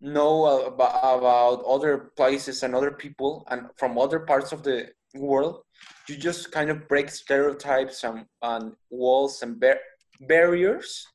know 0.00 0.64
about, 0.66 1.18
about 1.18 1.62
other 1.64 2.12
places 2.16 2.62
and 2.62 2.74
other 2.74 2.90
people 2.90 3.46
and 3.50 3.66
from 3.76 3.98
other 3.98 4.20
parts 4.20 4.52
of 4.52 4.62
the 4.62 4.88
world 5.14 5.62
you 6.08 6.16
just 6.16 6.50
kind 6.52 6.70
of 6.70 6.88
break 6.88 7.10
stereotypes 7.10 8.04
and, 8.04 8.24
and 8.42 8.72
walls 8.90 9.42
and 9.42 9.60
bar- 9.60 9.80
barriers 10.22 11.06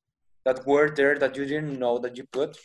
that 0.44 0.66
were 0.68 0.94
there 0.94 1.18
that 1.18 1.36
you 1.36 1.46
didn't 1.46 1.80
know 1.80 1.98
that 1.98 2.16
you 2.16 2.24
put 2.32 2.56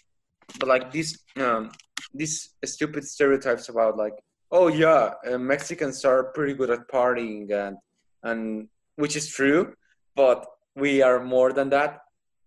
but 0.59 0.69
like 0.69 0.91
these 0.93 1.19
um 1.37 1.71
these 2.15 2.51
stupid 2.65 3.05
stereotypes 3.05 3.69
about 3.69 3.97
like 3.97 4.15
oh 4.53 4.69
yeah 4.69 5.13
uh, 5.31 5.39
mexicans 5.39 6.05
are 6.05 6.25
pretty 6.33 6.53
good 6.53 6.71
at 6.71 6.87
partying 6.89 7.51
and 7.51 7.77
and 8.25 8.69
which 8.97 9.17
is 9.17 9.29
true 9.29 9.73
but 10.17 10.45
we 10.77 11.01
are 11.01 11.25
more 11.25 11.53
than 11.53 11.71
that 11.71 12.01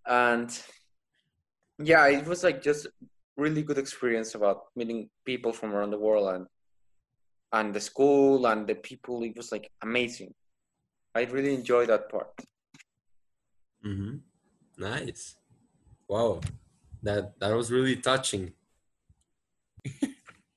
and 0.07 0.61
yeah 1.79 2.07
it 2.07 2.25
was 2.25 2.43
like 2.43 2.61
just 2.61 2.87
really 3.37 3.63
good 3.63 3.77
experience 3.77 4.35
about 4.35 4.65
meeting 4.75 5.09
people 5.25 5.51
from 5.51 5.73
around 5.73 5.91
the 5.91 5.99
world 5.99 6.33
and 6.35 6.45
and 7.51 7.73
the 7.73 7.79
school 7.79 8.45
and 8.47 8.67
the 8.67 8.75
people 8.75 9.23
it 9.23 9.35
was 9.35 9.51
like 9.51 9.69
amazing 9.81 10.31
i 11.15 11.23
really 11.23 11.53
enjoyed 11.53 11.89
that 11.89 12.09
part 12.09 12.29
Mm-hmm. 13.85 14.15
Nice. 14.77 15.35
Wow. 16.07 16.39
That 17.01 17.37
that 17.39 17.53
was 17.53 17.71
really 17.71 17.97
touching. 17.97 18.53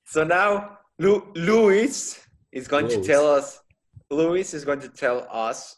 so 0.06 0.22
now 0.22 0.78
Lu- 0.98 1.32
luis 1.35 2.24
is 2.52 2.68
going 2.68 2.88
to 2.88 3.02
tell 3.02 3.26
us 3.26 3.61
luis 4.11 4.54
is 4.54 4.64
going 4.64 4.80
to 4.80 4.88
tell 4.88 5.26
us 5.30 5.76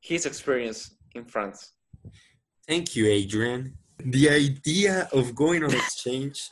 his 0.00 0.26
experience 0.26 0.96
in 1.16 1.24
france 1.24 1.72
Thank 2.68 2.94
you, 2.94 3.06
Adrian. 3.06 3.76
The 3.98 4.30
idea 4.30 5.08
of 5.12 5.34
going 5.34 5.64
on 5.64 5.74
exchange 5.74 6.50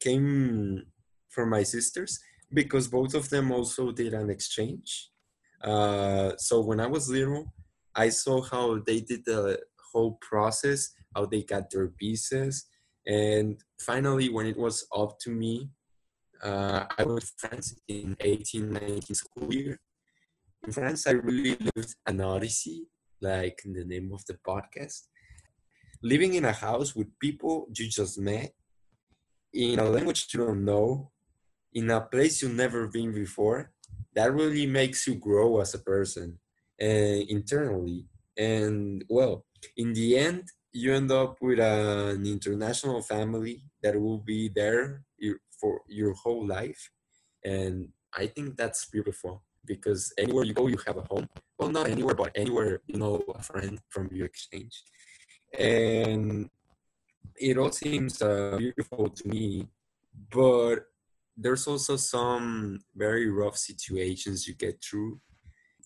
came 0.00 0.86
from 1.28 1.50
my 1.50 1.62
sisters 1.62 2.18
because 2.52 2.88
both 2.88 3.14
of 3.14 3.30
them 3.30 3.52
also 3.52 3.92
did 3.92 4.12
an 4.12 4.28
exchange. 4.28 5.10
Uh, 5.62 6.32
so 6.36 6.60
when 6.62 6.80
I 6.80 6.88
was 6.88 7.08
little, 7.08 7.52
I 7.94 8.08
saw 8.08 8.42
how 8.42 8.80
they 8.80 9.00
did 9.00 9.24
the 9.24 9.60
whole 9.92 10.18
process, 10.20 10.90
how 11.14 11.26
they 11.26 11.42
got 11.42 11.70
their 11.70 11.92
visas, 12.00 12.66
and 13.06 13.56
finally, 13.80 14.28
when 14.28 14.46
it 14.46 14.56
was 14.56 14.86
up 14.94 15.18
to 15.20 15.30
me, 15.30 15.70
uh, 16.42 16.84
I 16.98 17.02
went 17.04 17.20
to 17.20 17.32
France 17.38 17.74
in 17.88 18.16
1819 18.20 19.14
school 19.14 19.52
year. 19.52 19.80
In 20.64 20.72
France, 20.72 21.06
I 21.06 21.12
really 21.12 21.56
lived 21.76 21.94
an 22.06 22.20
odyssey, 22.20 22.86
like 23.20 23.62
in 23.64 23.72
the 23.72 23.84
name 23.84 24.12
of 24.12 24.24
the 24.26 24.34
podcast 24.46 25.09
living 26.02 26.34
in 26.34 26.44
a 26.44 26.52
house 26.52 26.94
with 26.94 27.18
people 27.18 27.66
you 27.74 27.88
just 27.88 28.18
met 28.18 28.52
in 29.52 29.78
a 29.78 29.84
language 29.84 30.28
you 30.32 30.40
don't 30.40 30.64
know 30.64 31.10
in 31.72 31.90
a 31.90 32.00
place 32.00 32.42
you've 32.42 32.54
never 32.54 32.88
been 32.88 33.12
before 33.12 33.72
that 34.14 34.32
really 34.32 34.66
makes 34.66 35.06
you 35.06 35.14
grow 35.14 35.60
as 35.60 35.74
a 35.74 35.78
person 35.78 36.38
and 36.78 37.22
internally. 37.28 38.06
And 38.36 39.04
well 39.08 39.44
in 39.76 39.92
the 39.92 40.16
end 40.16 40.44
you 40.72 40.94
end 40.94 41.10
up 41.10 41.36
with 41.40 41.58
an 41.58 42.24
international 42.26 43.02
family 43.02 43.64
that 43.82 44.00
will 44.00 44.18
be 44.18 44.48
there 44.48 45.02
for 45.60 45.82
your 45.88 46.14
whole 46.14 46.46
life. 46.46 46.90
And 47.44 47.88
i 48.14 48.26
think 48.26 48.56
that's 48.56 48.86
beautiful 48.86 49.42
because 49.66 50.12
anywhere 50.18 50.44
you 50.44 50.54
go 50.54 50.66
you 50.66 50.78
have 50.86 50.96
a 50.96 51.02
home. 51.02 51.28
Well 51.58 51.70
not 51.70 51.88
anywhere 51.88 52.14
but 52.14 52.32
anywhere 52.34 52.80
you 52.86 52.98
know 52.98 53.22
a 53.34 53.42
friend 53.42 53.78
from 53.88 54.08
your 54.12 54.26
exchange 54.26 54.82
and 55.58 56.48
it 57.36 57.56
all 57.58 57.72
seems 57.72 58.22
uh, 58.22 58.54
beautiful 58.58 59.08
to 59.08 59.28
me 59.28 59.66
but 60.32 60.86
there's 61.36 61.66
also 61.66 61.96
some 61.96 62.78
very 62.94 63.30
rough 63.30 63.56
situations 63.56 64.46
you 64.46 64.54
get 64.54 64.82
through 64.82 65.20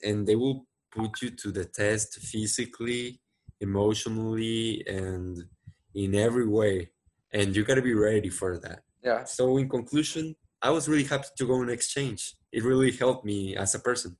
and 0.02 0.26
they 0.26 0.34
will 0.36 0.66
put 0.90 1.22
you 1.22 1.30
to 1.30 1.50
the 1.50 1.64
test 1.64 2.18
physically 2.18 3.20
emotionally 3.60 4.84
and 4.86 5.44
in 5.94 6.14
every 6.14 6.46
way 6.46 6.90
and 7.32 7.54
you 7.54 7.64
got 7.64 7.76
to 7.76 7.82
be 7.82 7.94
ready 7.94 8.28
for 8.28 8.58
that 8.58 8.80
Yeah. 9.02 9.24
so 9.24 9.56
in 9.58 9.68
conclusion 9.68 10.34
i 10.62 10.70
was 10.70 10.88
really 10.88 11.04
happy 11.04 11.28
to 11.38 11.46
go 11.46 11.54
on 11.54 11.68
exchange 11.70 12.36
it 12.52 12.62
really 12.64 12.92
helped 12.92 13.24
me 13.24 13.56
as 13.56 13.74
a 13.74 13.78
person 13.78 14.16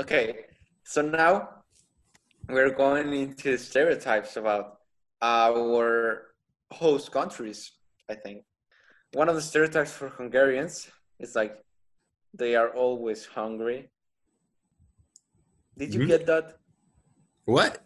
Okay. 0.00 0.44
So 0.84 1.02
now 1.02 1.64
we're 2.48 2.70
going 2.70 3.12
into 3.12 3.56
stereotypes 3.58 4.36
about 4.36 4.78
our 5.22 6.26
host 6.72 7.10
countries, 7.12 7.72
I 8.08 8.14
think. 8.14 8.44
One 9.12 9.28
of 9.28 9.34
the 9.34 9.42
stereotypes 9.42 9.92
for 9.92 10.08
Hungarians 10.08 10.88
is 11.18 11.34
like 11.34 11.56
they 12.34 12.54
are 12.54 12.68
always 12.70 13.26
hungry. 13.26 13.90
Did 15.78 15.94
you 15.94 16.00
Mhm. 16.00 16.06
get 16.06 16.26
that? 16.26 16.58
what 17.44 17.84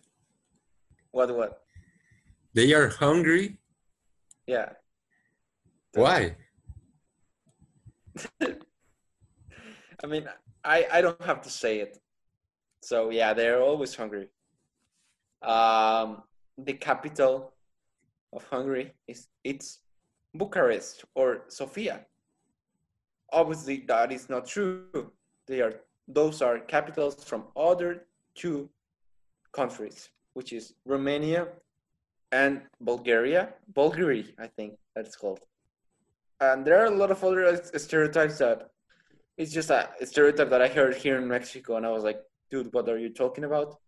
What 1.12 1.34
what? 1.36 1.62
they 2.54 2.72
are 2.72 2.88
hungry 2.88 3.58
Yeah. 4.46 4.72
why 5.94 6.36
I 10.02 10.06
mean, 10.06 10.28
I, 10.64 10.86
I 10.90 11.00
don't 11.02 11.20
have 11.22 11.42
to 11.42 11.50
say 11.50 11.80
it. 11.80 11.98
So 12.82 13.10
yeah, 13.10 13.34
they're 13.34 13.60
always 13.62 13.94
hungry. 13.94 14.28
Um, 15.42 16.22
the 16.58 16.74
capital 16.74 17.52
of 18.32 18.44
Hungary 18.44 18.92
is 19.08 19.28
it's 19.44 19.80
Bucharest 20.34 21.04
or 21.14 21.44
Sofia. 21.48 22.06
Obviously, 23.32 23.84
that 23.88 24.12
is 24.12 24.28
not 24.28 24.46
true. 24.46 25.10
They 25.46 25.60
are 25.60 25.74
those 26.08 26.42
are 26.42 26.58
capitals 26.58 27.24
from 27.24 27.44
other 27.56 28.06
two 28.34 28.68
countries, 29.52 30.10
which 30.34 30.52
is 30.52 30.74
Romania 30.84 31.48
and 32.32 32.62
Bulgaria. 32.80 33.54
Bulgaria, 33.74 34.24
I 34.38 34.48
think 34.48 34.74
that's 34.94 35.16
called. 35.16 35.40
And 36.40 36.64
there 36.64 36.78
are 36.80 36.86
a 36.86 36.96
lot 36.96 37.10
of 37.10 37.22
other 37.22 37.60
stereotypes 37.76 38.38
that 38.38 38.70
it's 39.36 39.52
just 39.52 39.70
a 39.70 39.88
stereotype 40.04 40.50
that 40.50 40.62
I 40.62 40.68
heard 40.68 40.96
here 40.96 41.16
in 41.18 41.26
Mexico, 41.26 41.76
and 41.76 41.86
I 41.86 41.90
was 41.90 42.04
like, 42.04 42.20
dude, 42.50 42.72
what 42.72 42.88
are 42.88 42.98
you 42.98 43.10
talking 43.10 43.44
about? 43.44 43.78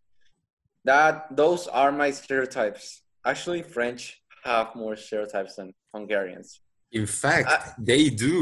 That 0.84 1.36
those 1.36 1.66
are 1.68 1.92
my 1.92 2.10
stereotypes. 2.10 3.02
Actually, 3.24 3.62
French 3.62 4.20
have 4.44 4.74
more 4.74 4.96
stereotypes 4.96 5.56
than 5.56 5.72
Hungarians. 5.94 6.60
in 7.00 7.06
fact 7.06 7.48
I- 7.48 7.72
they 7.78 8.10
do 8.10 8.36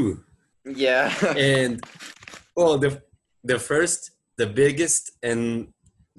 Yeah. 0.65 1.07
and 1.53 1.73
well 2.57 2.77
the 2.83 2.91
the 3.51 3.59
first 3.69 3.99
the 4.41 4.47
biggest 4.63 5.03
and 5.29 5.41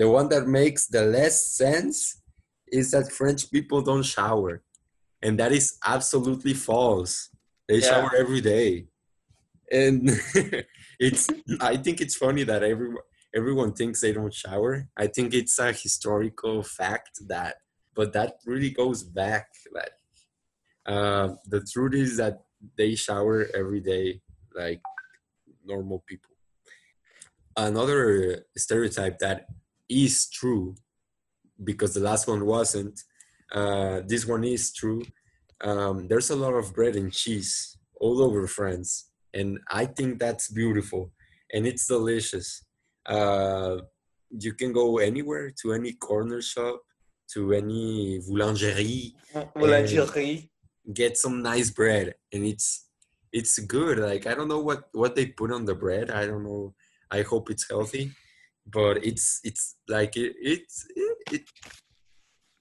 the 0.00 0.08
one 0.18 0.28
that 0.34 0.44
makes 0.60 0.82
the 0.96 1.02
less 1.18 1.36
sense 1.62 1.96
is 2.78 2.86
that 2.94 3.04
french 3.18 3.42
people 3.56 3.80
don't 3.90 4.06
shower 4.16 4.52
and 5.24 5.32
that 5.40 5.52
is 5.60 5.66
absolutely 5.94 6.54
false 6.70 7.12
they 7.68 7.78
Yeah. 7.80 7.88
shower 7.90 8.10
every 8.22 8.42
day 8.54 8.70
and 9.80 9.98
it's 11.06 11.24
i 11.72 11.74
think 11.84 11.96
it's 12.04 12.16
funny 12.24 12.44
that 12.50 12.62
everyone 12.72 13.04
everyone 13.34 13.72
thinks 13.72 14.00
they 14.00 14.12
don't 14.12 14.34
shower 14.34 14.88
i 14.96 15.06
think 15.06 15.34
it's 15.34 15.58
a 15.58 15.72
historical 15.72 16.62
fact 16.62 17.18
that 17.26 17.56
but 17.94 18.12
that 18.12 18.34
really 18.46 18.70
goes 18.70 19.02
back 19.02 19.48
that 19.74 19.92
uh, 20.86 21.34
the 21.46 21.60
truth 21.60 21.94
is 21.94 22.16
that 22.16 22.40
they 22.76 22.94
shower 22.94 23.46
every 23.54 23.80
day 23.80 24.20
like 24.54 24.80
normal 25.64 26.02
people. 26.06 26.30
Another 27.56 28.44
stereotype 28.56 29.18
that 29.18 29.46
is 29.88 30.28
true, 30.28 30.74
because 31.62 31.94
the 31.94 32.00
last 32.00 32.26
one 32.26 32.46
wasn't, 32.46 33.00
uh, 33.52 34.00
this 34.06 34.26
one 34.26 34.44
is 34.44 34.72
true. 34.72 35.02
Um, 35.60 36.08
there's 36.08 36.30
a 36.30 36.36
lot 36.36 36.54
of 36.54 36.74
bread 36.74 36.96
and 36.96 37.12
cheese 37.12 37.76
all 38.00 38.22
over 38.22 38.46
France, 38.46 39.10
and 39.32 39.60
I 39.70 39.86
think 39.86 40.18
that's 40.18 40.48
beautiful 40.48 41.12
and 41.52 41.66
it's 41.66 41.86
delicious. 41.86 42.64
Uh, 43.06 43.78
you 44.30 44.52
can 44.54 44.72
go 44.72 44.98
anywhere 44.98 45.50
to 45.62 45.72
any 45.72 45.92
corner 45.92 46.40
shop, 46.40 46.80
to 47.34 47.52
any 47.52 48.20
boulangerie, 48.28 49.12
Boulangerie. 49.56 50.48
get 50.92 51.16
some 51.16 51.42
nice 51.42 51.70
bread 51.70 52.14
and 52.32 52.44
it's 52.44 52.88
it's 53.32 53.58
good 53.60 53.98
like 53.98 54.26
i 54.26 54.34
don't 54.34 54.48
know 54.48 54.60
what 54.60 54.88
what 54.92 55.14
they 55.14 55.26
put 55.26 55.50
on 55.52 55.64
the 55.64 55.74
bread 55.74 56.10
i 56.10 56.26
don't 56.26 56.42
know 56.44 56.74
i 57.10 57.22
hope 57.22 57.50
it's 57.50 57.66
healthy 57.70 58.10
but 58.66 58.98
it's 59.04 59.40
it's 59.44 59.76
like 59.88 60.16
it, 60.16 60.34
it's 60.42 60.84
it, 60.96 61.16
it 61.32 61.42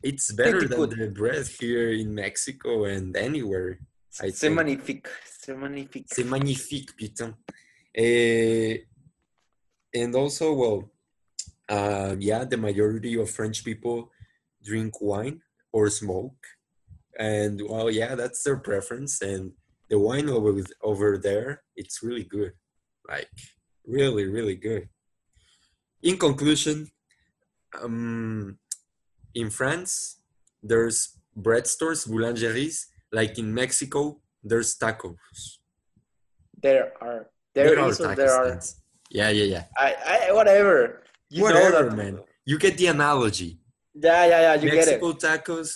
it's 0.03 0.31
better 0.31 0.51
Pretty 0.51 0.67
than 0.67 0.77
good. 0.79 0.91
the 0.97 1.07
bread 1.09 1.45
here 1.59 1.89
in 1.91 2.13
mexico 2.13 2.85
and 2.85 3.17
anywhere 3.17 3.79
I 4.21 4.29
C'est 4.29 4.47
think. 4.47 4.55
magnifique. 4.55 5.07
C'est 5.39 5.55
magnifique. 5.57 6.07
c'est 6.13 6.25
magnifique 6.25 6.95
putain 6.97 7.35
Eh, 7.93 8.85
and 9.93 10.15
also 10.15 10.53
well 10.53 10.91
uh, 11.69 12.15
yeah 12.19 12.43
the 12.43 12.57
majority 12.57 13.15
of 13.19 13.29
french 13.29 13.63
people 13.63 14.11
drink 14.63 15.01
wine 15.01 15.41
or 15.71 15.89
smoke. 15.89 16.37
And 17.19 17.61
well 17.67 17.89
yeah 17.91 18.15
that's 18.15 18.43
their 18.43 18.57
preference. 18.57 19.21
And 19.21 19.51
the 19.89 19.99
wine 19.99 20.29
over 20.29 20.53
over 20.81 21.17
there 21.17 21.63
it's 21.75 22.03
really 22.03 22.23
good. 22.23 22.53
Like 23.07 23.29
really 23.85 24.27
really 24.27 24.55
good. 24.55 24.89
In 26.01 26.17
conclusion 26.17 26.89
um 27.81 28.57
in 29.33 29.49
france 29.49 30.19
there's 30.61 31.17
bread 31.35 31.67
stores 31.67 32.05
boulangeries. 32.05 32.87
Like 33.11 33.37
in 33.37 33.53
mexico 33.53 34.21
there's 34.43 34.77
tacos. 34.77 35.59
There 36.61 36.93
are. 37.01 37.29
there 37.53 37.79
are 37.79 37.89
is 37.89 37.99
or 37.99 38.15
there 38.15 38.31
are. 38.31 38.61
Yeah 39.11 39.29
yeah 39.29 39.47
yeah 39.55 39.63
I, 39.77 39.89
I 40.29 40.33
whatever. 40.33 41.03
You 41.29 41.43
Whatever, 41.43 41.89
that, 41.89 41.95
man. 41.95 42.19
you 42.45 42.57
get 42.57 42.77
the 42.77 42.87
analogy 42.87 43.59
Yeah, 43.93 44.25
yeah, 44.31 44.41
yeah. 44.47 44.53
You 44.61 44.69
mexico 44.71 45.13
get 45.13 45.21
tacos 45.21 45.69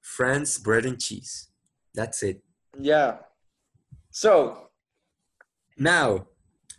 france 0.00 0.58
bread 0.58 0.84
and 0.86 0.98
cheese 0.98 1.50
that's 1.94 2.22
it 2.22 2.36
it. 2.36 2.42
Yeah. 2.78 3.16
So 4.10 4.68
Now, 5.78 6.26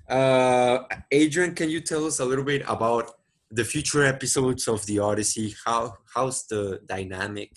uh, 0.10 0.80
Adrian, 1.12 1.54
can 1.56 1.70
you 1.70 1.82
tell 1.82 2.06
us 2.06 2.20
a 2.20 2.26
little 2.26 2.44
bit 2.44 2.64
about 2.68 3.12
the 3.52 3.64
future 3.64 4.04
episodes 4.04 4.68
of 4.68 4.86
the 4.86 5.00
Odyssey? 5.00 5.56
How 5.66 5.82
how's 6.14 6.46
the 6.48 6.80
dynamic? 6.86 7.52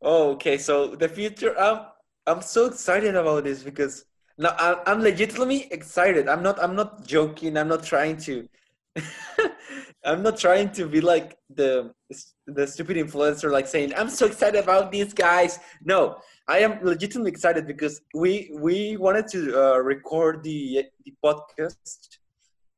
Oh, 0.00 0.32
okay. 0.32 0.58
So 0.58 0.74
the 1.02 1.08
future, 1.08 1.54
I'm 1.58 1.78
I'm 2.26 2.42
so 2.42 2.66
excited 2.66 3.14
about 3.16 3.44
this 3.44 3.62
because 3.62 4.04
I'm, 4.40 4.76
I'm 4.86 5.00
legitimately 5.00 5.68
excited. 5.72 6.28
I'm 6.28 6.42
not 6.42 6.62
I'm 6.62 6.74
not 6.74 7.06
joking. 7.06 7.56
I'm 7.56 7.68
not 7.68 7.82
trying 7.84 8.16
to. 8.18 8.48
I'm 10.04 10.22
not 10.22 10.36
trying 10.36 10.70
to 10.72 10.86
be 10.86 11.00
like 11.00 11.38
the 11.54 11.92
the 12.46 12.66
stupid 12.66 12.96
influencer, 12.96 13.50
like 13.50 13.66
saying 13.66 13.94
I'm 13.94 14.10
so 14.10 14.26
excited 14.26 14.62
about 14.62 14.90
these 14.90 15.14
guys. 15.14 15.58
No, 15.84 16.16
I 16.48 16.58
am 16.58 16.78
legitimately 16.82 17.30
excited 17.30 17.66
because 17.66 18.00
we 18.14 18.50
we 18.58 18.96
wanted 18.96 19.28
to 19.28 19.40
uh, 19.62 19.78
record 19.78 20.42
the 20.42 20.86
the 21.04 21.14
podcast 21.24 22.18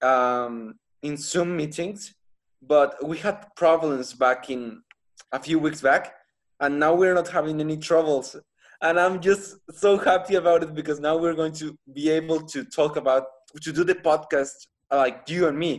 um, 0.03 0.75
in 1.03 1.17
Zoom 1.17 1.57
meetings, 1.57 2.15
but 2.63 2.97
we 3.07 3.17
had 3.19 3.47
problems 3.57 4.13
back 4.13 4.51
in 4.51 4.83
a 5.33 5.41
few 5.41 5.59
weeks 5.59 5.81
back 5.81 6.15
and 6.61 6.79
now 6.79 6.95
we're 6.95 7.15
not 7.15 7.29
having 7.29 7.61
any 7.61 7.77
troubles 7.77 8.37
and 8.85 8.95
i'm 9.05 9.17
just 9.21 9.45
so 9.83 9.91
happy 10.11 10.35
about 10.43 10.63
it 10.67 10.73
because 10.81 10.99
now 11.01 11.15
we're 11.17 11.39
going 11.43 11.57
to 11.63 11.67
be 11.99 12.05
able 12.19 12.41
to 12.55 12.59
talk 12.65 12.97
about 13.03 13.25
to 13.65 13.73
do 13.73 13.83
the 13.91 13.95
podcast 14.09 14.57
uh, 14.93 14.99
like 15.05 15.19
you 15.29 15.49
and 15.49 15.59
me 15.65 15.73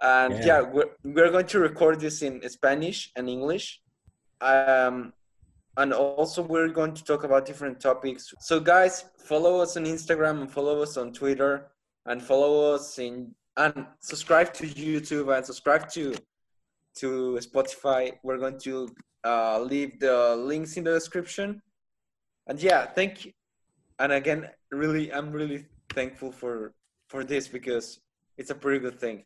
and 0.00 0.32
Yeah. 0.34 0.46
yeah, 0.48 0.60
we're, 0.74 0.90
we're 1.16 1.32
going 1.36 1.46
to 1.54 1.58
record 1.68 2.00
this 2.00 2.16
in 2.22 2.32
spanish 2.58 2.98
and 3.16 3.28
english 3.36 3.66
um 4.40 5.12
and 5.76 5.92
also 5.92 6.40
we're 6.42 6.74
going 6.80 6.94
to 6.94 7.04
talk 7.10 7.22
about 7.28 7.40
different 7.50 7.76
topics 7.80 8.22
so 8.48 8.54
guys 8.60 8.94
follow 9.30 9.60
us 9.64 9.76
on 9.76 9.84
instagram 9.96 10.36
and 10.42 10.50
follow 10.58 10.76
us 10.86 10.96
on 10.96 11.12
twitter 11.12 11.52
and 12.06 12.22
follow 12.30 12.52
us 12.74 12.98
in 12.98 13.14
and 13.56 13.86
subscribe 14.00 14.52
to 14.58 14.64
youtube 14.66 15.26
and 15.36 15.44
subscribe 15.50 15.84
to 15.96 16.14
to 17.00 17.38
spotify 17.48 18.00
we're 18.22 18.38
going 18.38 18.58
to 18.58 18.74
uh, 19.24 19.58
leave 19.58 19.98
the 20.00 20.36
links 20.36 20.76
in 20.76 20.84
the 20.84 20.92
description. 20.92 21.62
And 22.46 22.62
yeah, 22.62 22.86
thank 22.86 23.24
you. 23.24 23.32
And 23.98 24.12
again, 24.12 24.48
really, 24.70 25.12
I'm 25.12 25.30
really 25.32 25.66
thankful 25.90 26.32
for 26.32 26.74
for 27.08 27.24
this 27.24 27.48
because 27.48 28.00
it's 28.36 28.50
a 28.50 28.54
pretty 28.54 28.80
good 28.80 28.98
thing. 28.98 29.24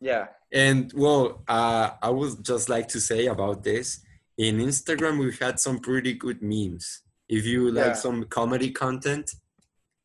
Yeah, 0.00 0.26
And 0.52 0.92
well, 0.94 1.42
uh, 1.48 1.90
I 2.02 2.10
would 2.10 2.44
just 2.44 2.68
like 2.68 2.88
to 2.88 3.00
say 3.00 3.26
about 3.26 3.62
this. 3.64 4.00
In 4.36 4.58
Instagram, 4.58 5.18
we 5.18 5.32
had 5.40 5.58
some 5.60 5.78
pretty 5.78 6.12
good 6.14 6.42
memes. 6.42 7.02
If 7.28 7.46
you 7.46 7.70
like 7.70 7.86
Yeah. 7.86 8.04
some 8.06 8.24
comedy 8.24 8.70
content, 8.70 9.30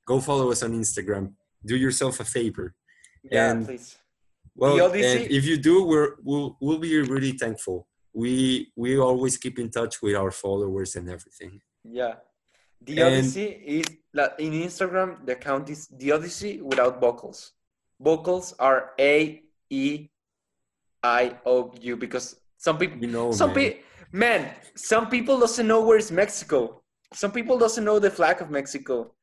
go 0.06 0.22
follow 0.22 0.52
us 0.52 0.64
on 0.64 0.72
Instagram. 0.74 1.34
Do 1.66 1.76
yourself 1.76 2.20
a 2.20 2.26
favor. 2.26 2.76
yeah, 3.24 3.52
And- 3.52 3.66
please. 3.66 3.98
Well, 4.56 4.92
and 4.94 5.22
if 5.38 5.46
you 5.46 5.58
do, 5.58 5.84
we're 5.86 6.16
we'll 6.24 6.58
we'll 6.60 6.80
be 6.80 6.98
really 7.14 7.32
thankful. 7.44 7.88
We 8.14 8.72
we 8.76 8.98
always 9.00 9.38
keep 9.38 9.58
in 9.58 9.70
touch 9.70 10.02
with 10.02 10.16
our 10.16 10.32
followers 10.32 10.96
and 10.98 11.10
everything. 11.10 11.62
Yeah. 11.84 12.16
The 12.82 13.00
And- 13.02 13.08
Odyssey 13.16 13.48
is 13.66 13.86
like 14.14 14.34
in 14.40 14.54
Instagram. 14.54 15.26
The 15.26 15.34
account 15.34 15.70
is 15.70 15.88
the 15.88 16.12
Odyssey 16.14 16.62
without 16.62 17.00
vocals. 17.02 17.54
Vocals 18.00 18.54
are 18.60 18.92
A 19.00 19.44
E 19.70 20.08
I 21.04 21.36
O 21.46 21.74
U 21.82 21.96
because 21.98 22.36
some 22.58 22.78
people, 22.78 22.98
You 23.00 23.08
know, 23.08 23.32
some 23.32 23.54
people, 23.54 23.80
man, 24.12 24.54
some 24.76 25.10
people 25.10 25.40
doesn't 25.40 25.68
know 25.68 25.82
where 25.82 25.98
is 25.98 26.12
Mexico. 26.12 26.82
Some 27.14 27.32
people 27.32 27.58
doesn't 27.58 27.84
know 27.84 28.00
the 28.00 28.12
flag 28.12 28.42
of 28.42 28.50
Mexico. 28.50 29.14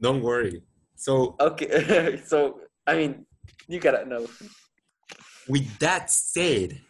Don't 0.00 0.22
worry. 0.22 0.62
So 0.96 1.36
Okay, 1.40 2.20
so 2.26 2.60
I 2.86 2.96
mean, 2.96 3.26
you 3.68 3.78
gotta 3.80 4.04
know. 4.06 4.26
with 5.48 5.66
that 5.78 6.10
said, 6.10 6.80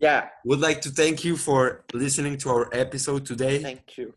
Yeah, 0.00 0.28
would 0.44 0.60
like 0.60 0.80
to 0.82 0.90
thank 0.90 1.24
you 1.24 1.36
for 1.36 1.84
listening 1.92 2.36
to 2.38 2.50
our 2.50 2.68
episode 2.74 3.24
today, 3.26 3.62
thank 3.62 3.96
you. 3.98 4.12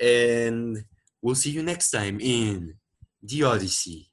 And 0.00 0.84
we'll 1.22 1.34
see 1.34 1.50
you 1.50 1.62
next 1.62 1.90
time 1.90 2.18
in 2.20 2.74
the 3.22 3.42
Odyssey. 3.44 4.10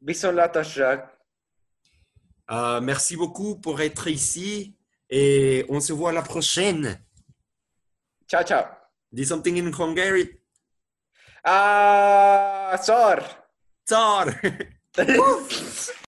Bisous 0.00 0.32
Jacques. 0.62 1.10
Euh, 2.50 2.80
merci 2.80 3.16
beaucoup 3.16 3.56
pour 3.56 3.80
être 3.80 4.08
ici 4.08 4.76
et 5.08 5.64
on 5.68 5.80
se 5.80 5.92
voit 5.92 6.12
la 6.12 6.22
prochaine. 6.22 7.00
Ciao, 8.28 8.42
ciao. 8.42 8.64
Dis 9.10 9.26
something 9.26 9.56
in 9.58 9.72
Hungarian. 9.72 10.28
Ah, 11.44 12.76
sor. 12.82 13.20
Tsar! 13.86 14.26